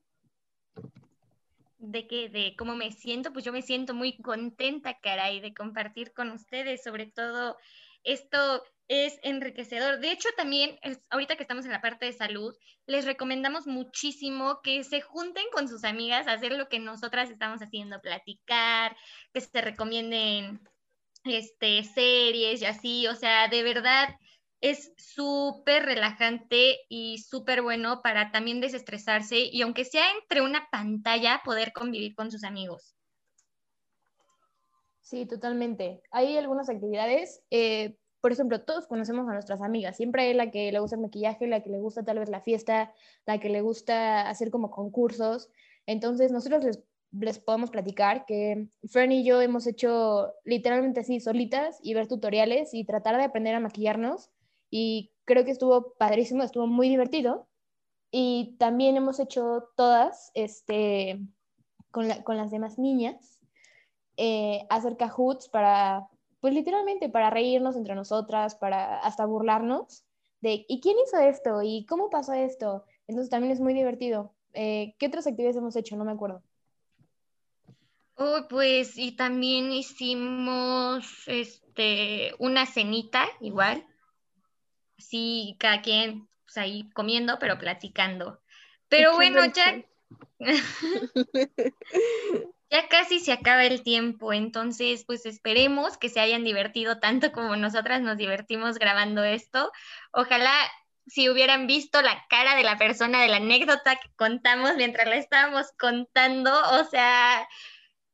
de 1.79 2.07
que 2.07 2.29
de 2.29 2.55
cómo 2.57 2.75
me 2.75 2.91
siento, 2.93 3.33
pues 3.33 3.45
yo 3.45 3.53
me 3.53 3.63
siento 3.63 3.95
muy 3.95 4.19
contenta, 4.19 4.99
caray, 5.01 5.41
de 5.41 5.55
compartir 5.55 6.13
con 6.13 6.31
ustedes, 6.31 6.83
sobre 6.83 7.07
todo 7.07 7.57
esto 8.03 8.63
es 8.89 9.19
enriquecedor. 9.23 9.99
De 9.99 10.13
hecho, 10.13 10.29
también 10.37 10.79
ahorita 11.11 11.37
que 11.37 11.43
estamos 11.43 11.65
en 11.65 11.73
la 11.73 11.81
parte 11.81 12.07
de 12.07 12.13
salud, 12.13 12.55
les 12.87 13.05
recomendamos 13.05 13.67
muchísimo 13.67 14.61
que 14.63 14.85
se 14.85 15.01
junten 15.01 15.45
con 15.53 15.69
sus 15.69 15.85
amigas 15.85 16.29
a 16.29 16.33
hacer 16.33 16.53
lo 16.53 16.69
que 16.69 16.79
nosotras 16.79 17.31
estamos 17.31 17.61
haciendo, 17.63 18.01
platicar, 18.01 18.97
que 19.33 19.41
se 19.41 19.61
recomienden 19.61 20.61
este 21.29 21.83
series 21.83 22.63
y 22.63 22.65
así, 22.67 23.07
o 23.07 23.15
sea, 23.15 23.49
de 23.49 23.63
verdad 23.63 24.17
es 24.61 24.93
súper 24.97 25.85
relajante 25.85 26.81
y 26.89 27.19
súper 27.19 27.63
bueno 27.63 28.01
para 28.03 28.33
también 28.33 28.61
desestresarse 28.61 29.39
y 29.39 29.63
aunque 29.63 29.85
sea 29.85 30.05
entre 30.21 30.43
una 30.43 30.69
pantalla, 30.71 31.43
poder 31.45 31.73
convivir 31.73 32.15
con 32.15 32.31
sus 32.31 32.45
amigos. 32.45 32.97
Sí, 35.01 35.25
totalmente. 35.25 36.03
Hay 36.11 36.37
algunas 36.37 36.69
actividades, 36.69 37.41
eh, 37.51 37.97
por 38.21 38.33
ejemplo, 38.33 38.65
todos 38.65 38.89
conocemos 38.89 39.29
a 39.29 39.35
nuestras 39.35 39.63
amigas, 39.63 39.97
siempre 39.97 40.23
hay 40.23 40.35
la 40.35 40.51
que 40.51 40.73
le 40.73 40.81
gusta 40.81 40.97
el 40.97 41.03
maquillaje, 41.03 41.47
la 41.47 41.63
que 41.63 41.71
le 41.71 41.79
gusta 41.79 42.05
tal 42.05 42.19
vez 42.19 42.29
la 42.29 42.41
fiesta, 42.41 42.93
la 43.25 43.39
que 43.39 43.49
le 43.49 43.61
gusta 43.61 44.29
hacer 44.29 44.51
como 44.51 44.71
concursos. 44.71 45.49
Entonces, 45.87 46.33
nosotros 46.33 46.65
les, 46.65 46.83
les 47.21 47.39
podemos 47.39 47.71
platicar 47.71 48.25
que 48.27 48.69
Fern 48.89 49.13
y 49.13 49.25
yo 49.25 49.41
hemos 49.41 49.67
hecho 49.67 50.33
literalmente 50.45 51.01
así 51.01 51.21
solitas 51.21 51.79
y 51.83 51.95
ver 51.95 52.09
tutoriales 52.09 52.75
y 52.75 52.85
tratar 52.85 53.17
de 53.17 53.25
aprender 53.25 53.55
a 53.55 53.61
maquillarnos 53.61 54.31
y 54.71 55.13
creo 55.25 55.45
que 55.45 55.51
estuvo 55.51 55.95
padrísimo, 55.95 56.43
estuvo 56.43 56.67
muy 56.67 56.89
divertido. 56.89 57.49
Y 58.11 58.57
también 58.59 58.97
hemos 58.97 59.21
hecho 59.21 59.69
todas, 59.77 60.31
este, 60.35 61.21
con, 61.91 62.09
con 62.23 62.37
las 62.37 62.51
demás 62.51 62.79
niñas, 62.79 63.41
eh, 64.17 64.67
hacer 64.71 64.97
cajuts 64.97 65.49
para, 65.49 66.09
pues 66.41 66.55
literalmente 66.55 67.09
para 67.09 67.31
reírnos 67.31 67.77
entre 67.77 67.95
nosotras, 67.95 68.55
para 68.55 69.01
hasta 69.01 69.27
burlarnos 69.27 70.05
de, 70.41 70.65
¿y 70.69 70.81
quién 70.81 70.97
hizo 71.05 71.19
esto? 71.19 71.63
¿Y 71.63 71.85
cómo 71.87 72.09
pasó 72.09 72.33
esto? 72.33 72.85
Entonces 73.07 73.31
también 73.31 73.53
es 73.53 73.61
muy 73.61 73.75
divertido. 73.75 74.35
Eh, 74.53 74.95
¿Qué 74.99 75.07
otras 75.07 75.27
actividades 75.27 75.57
hemos 75.57 75.77
hecho? 75.77 75.97
No 75.97 76.05
me 76.05 76.13
acuerdo. 76.13 76.43
Oh, 78.17 78.47
pues, 78.49 78.97
y 78.97 79.13
también 79.13 79.71
hicimos 79.73 81.07
este, 81.27 82.35
una 82.39 82.65
cenita, 82.65 83.27
igual, 83.41 83.87
sí, 84.97 85.55
cada 85.59 85.83
quien 85.83 86.27
pues, 86.45 86.57
ahí 86.57 86.89
comiendo, 86.95 87.39
pero 87.39 87.59
platicando. 87.59 88.41
Pero 88.89 89.15
bueno, 89.15 89.45
ya, 89.47 89.83
ya 92.71 92.89
casi 92.89 93.21
se 93.21 93.33
acaba 93.33 93.65
el 93.65 93.83
tiempo, 93.83 94.33
entonces 94.33 95.05
pues 95.05 95.27
esperemos 95.27 95.99
que 95.99 96.09
se 96.09 96.21
hayan 96.21 96.45
divertido 96.45 96.99
tanto 96.99 97.33
como 97.33 97.57
nosotras 97.57 98.01
nos 98.01 98.17
divertimos 98.17 98.79
grabando 98.79 99.25
esto. 99.25 99.71
Ojalá 100.13 100.53
si 101.07 101.29
hubieran 101.29 101.67
visto 101.67 102.01
la 102.03 102.25
cara 102.29 102.57
de 102.57 102.65
la 102.65 102.79
persona 102.79 103.21
de 103.21 103.29
la 103.29 103.37
anécdota 103.37 103.97
que 103.97 104.09
contamos 104.17 104.75
mientras 104.77 105.07
la 105.07 105.17
estábamos 105.17 105.67
contando, 105.79 106.53
o 106.81 106.85
sea, 106.85 107.47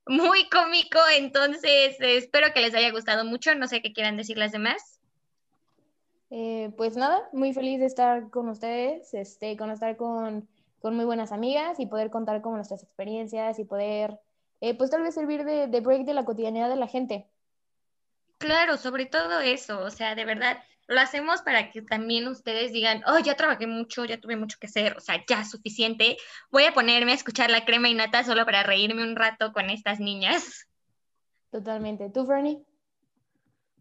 muy 0.07 0.49
cómico, 0.49 0.99
entonces 1.17 1.97
espero 2.01 2.53
que 2.53 2.61
les 2.61 2.75
haya 2.75 2.91
gustado 2.91 3.25
mucho, 3.25 3.55
no 3.55 3.69
sé 3.69 3.83
qué 3.83 3.93
quieran 3.93 4.17
decir 4.17 4.37
las 4.37 4.53
demás. 4.53 5.01
Eh, 6.31 6.71
pues 6.77 6.97
nada, 6.97 7.29
muy 7.33 7.53
feliz 7.53 7.79
de 7.79 7.87
estar 7.87 8.31
con 8.31 8.49
ustedes, 8.49 9.12
este, 9.12 9.57
con 9.57 9.71
estar 9.71 9.97
con, 9.97 10.49
con 10.81 10.97
muy 10.97 11.05
buenas 11.05 11.31
amigas 11.31 11.79
y 11.79 11.87
poder 11.87 12.11
contar 12.11 12.41
con 12.41 12.55
nuestras 12.55 12.83
experiencias 12.83 13.59
y 13.59 13.65
poder, 13.65 14.19
eh, 14.61 14.75
pues 14.75 14.91
tal 14.91 15.03
vez 15.03 15.15
servir 15.15 15.45
de, 15.45 15.67
de 15.67 15.81
break 15.81 16.07
de 16.07 16.15
la 16.15 16.25
cotidianidad 16.25 16.71
de 16.71 16.77
la 16.77 16.87
gente. 16.87 17.27
Claro, 18.38 18.77
sobre 18.79 19.07
todo 19.07 19.41
eso, 19.41 19.81
o 19.81 19.91
sea, 19.91 20.15
de 20.15 20.25
verdad, 20.25 20.59
lo 20.88 21.01
hacemos 21.01 21.42
para 21.42 21.71
que 21.71 21.83
también 21.83 22.29
ustedes 22.29 22.73
digan, 22.73 23.03
oh, 23.07 23.18
ya 23.18 23.37
trabajé 23.37 23.66
mucho, 23.66 24.05
ya 24.05 24.21
tuve 24.21 24.37
mucho 24.37 24.59
que 24.61 24.66
hacer, 24.66 24.97
o 24.97 25.01
sea, 25.01 25.23
ya 25.29 25.45
suficiente, 25.45 26.16
voy 26.51 26.64
a 26.64 26.75
ponerme 26.75 27.12
a 27.12 27.14
escuchar 27.14 27.51
la 27.51 27.64
crema 27.64 27.88
y 27.88 27.95
nata 27.95 28.25
solo 28.25 28.45
para 28.45 28.62
reírme 28.62 29.03
un 29.03 29.16
rato 29.16 29.53
con 29.53 29.71
estas 29.71 30.01
niñas. 30.01 30.68
Totalmente. 31.51 32.11
¿Tú, 32.11 32.27
Fernie? 32.27 32.62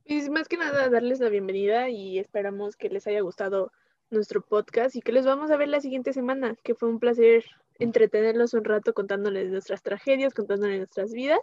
Y 0.05 0.29
más 0.29 0.47
que 0.47 0.57
nada 0.57 0.89
darles 0.89 1.19
la 1.19 1.29
bienvenida 1.29 1.89
y 1.89 2.19
esperamos 2.19 2.75
que 2.75 2.89
les 2.89 3.07
haya 3.07 3.21
gustado 3.21 3.71
nuestro 4.09 4.41
podcast 4.41 4.95
y 4.95 5.01
que 5.01 5.13
les 5.13 5.25
vamos 5.25 5.51
a 5.51 5.57
ver 5.57 5.69
la 5.69 5.79
siguiente 5.79 6.11
semana, 6.11 6.55
que 6.63 6.75
fue 6.75 6.89
un 6.89 6.99
placer 6.99 7.45
entretenerlos 7.79 8.53
un 8.53 8.63
rato 8.63 8.93
contándoles 8.93 9.49
nuestras 9.49 9.81
tragedias, 9.81 10.33
contándoles 10.33 10.77
nuestras 10.77 11.13
vidas 11.13 11.39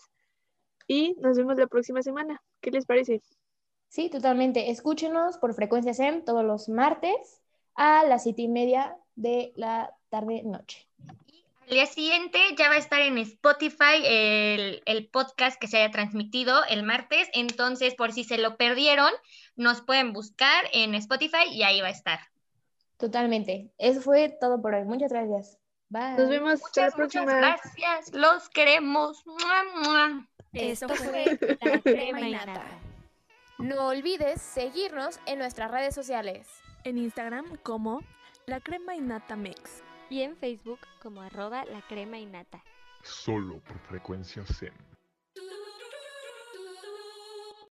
y 0.87 1.15
nos 1.21 1.37
vemos 1.37 1.57
la 1.57 1.67
próxima 1.67 2.03
semana. 2.03 2.43
¿Qué 2.61 2.71
les 2.71 2.87
parece? 2.87 3.23
Sí, 3.89 4.11
totalmente. 4.11 4.71
Escúchenos 4.71 5.39
por 5.39 5.55
Frecuencia 5.55 5.95
SEM 5.95 6.25
todos 6.25 6.45
los 6.45 6.69
martes 6.69 7.41
a 7.75 8.05
las 8.05 8.23
siete 8.25 8.43
y 8.43 8.49
media 8.49 8.97
de 9.17 9.53
la 9.57 9.95
tarde-noche. 10.11 10.87
El 11.69 11.75
día 11.75 11.87
siguiente 11.87 12.39
ya 12.57 12.71
va 12.71 12.77
a 12.77 12.79
estar 12.79 13.03
en 13.03 13.19
Spotify 13.19 14.03
el, 14.03 15.09
podcast 15.13 15.61
que 15.61 15.69
se 15.69 15.77
haya 15.77 15.91
transmitido 15.91 16.65
el 16.71 16.83
martes. 16.83 17.29
Entonces, 17.35 17.95
por 17.95 18.13
si 18.13 18.25
se 18.25 18.39
lo 18.39 18.57
perdieron, 18.57 19.13
nos 19.55 19.83
pueden 19.83 20.15
buscar 20.15 20.65
en 20.73 20.95
Spotify 20.95 21.51
y 21.51 21.63
ahí 21.65 21.83
va 21.83 21.89
a 21.89 21.91
estar. 21.91 22.21
Totalmente. 22.97 23.71
Eso 23.77 24.01
fue 24.01 24.31
todo 24.41 24.63
por 24.63 24.75
hoy. 24.75 24.85
Muchas 24.85 25.13
gracias. 25.13 25.59
Bye. 25.91 26.15
Nos 26.17 26.29
vemos. 26.31 26.61
Muchas, 26.63 26.97
muchas 26.97 27.27
gracias. 27.27 28.15
Los 28.15 28.49
queremos. 28.49 29.23
Esto 30.55 30.89
fue 30.89 31.39
la 31.61 31.81
crema 31.83 32.21
y 32.21 32.33
nata. 32.33 32.65
No 33.59 33.89
olvides 33.89 34.41
seguirnos 34.41 35.19
en 35.27 35.41
nuestras 35.41 35.69
redes 35.69 35.93
sociales. 35.93 36.47
En 36.85 36.97
Instagram 36.97 37.57
como 37.65 38.03
la 38.47 38.61
crema 38.61 38.95
y 38.95 39.01
nata 39.01 39.35
mix 39.35 39.83
y 40.09 40.23
en 40.23 40.37
Facebook 40.37 40.79
como 41.03 41.23
arroba 41.23 41.65
la 41.65 41.83
crema 41.83 42.19
y 42.19 42.27
nata. 42.27 42.63
Solo 43.03 43.59
por 43.59 43.81
frecuencia 43.81 44.45
Zen. 44.45 44.73